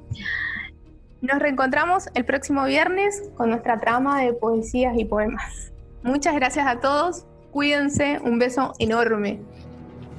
[1.21, 5.71] Nos reencontramos el próximo viernes con nuestra trama de poesías y poemas.
[6.03, 7.25] Muchas gracias a todos.
[7.51, 8.19] Cuídense.
[8.23, 9.39] Un beso enorme.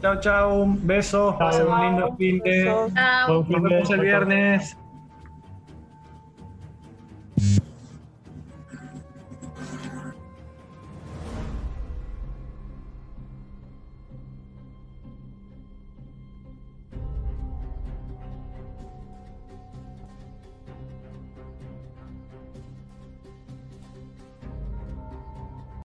[0.03, 0.63] Chao, chao.
[0.63, 1.37] Un beso.
[1.39, 2.65] Pasen un lindo fin de.
[3.29, 4.77] Nos vemos el viernes.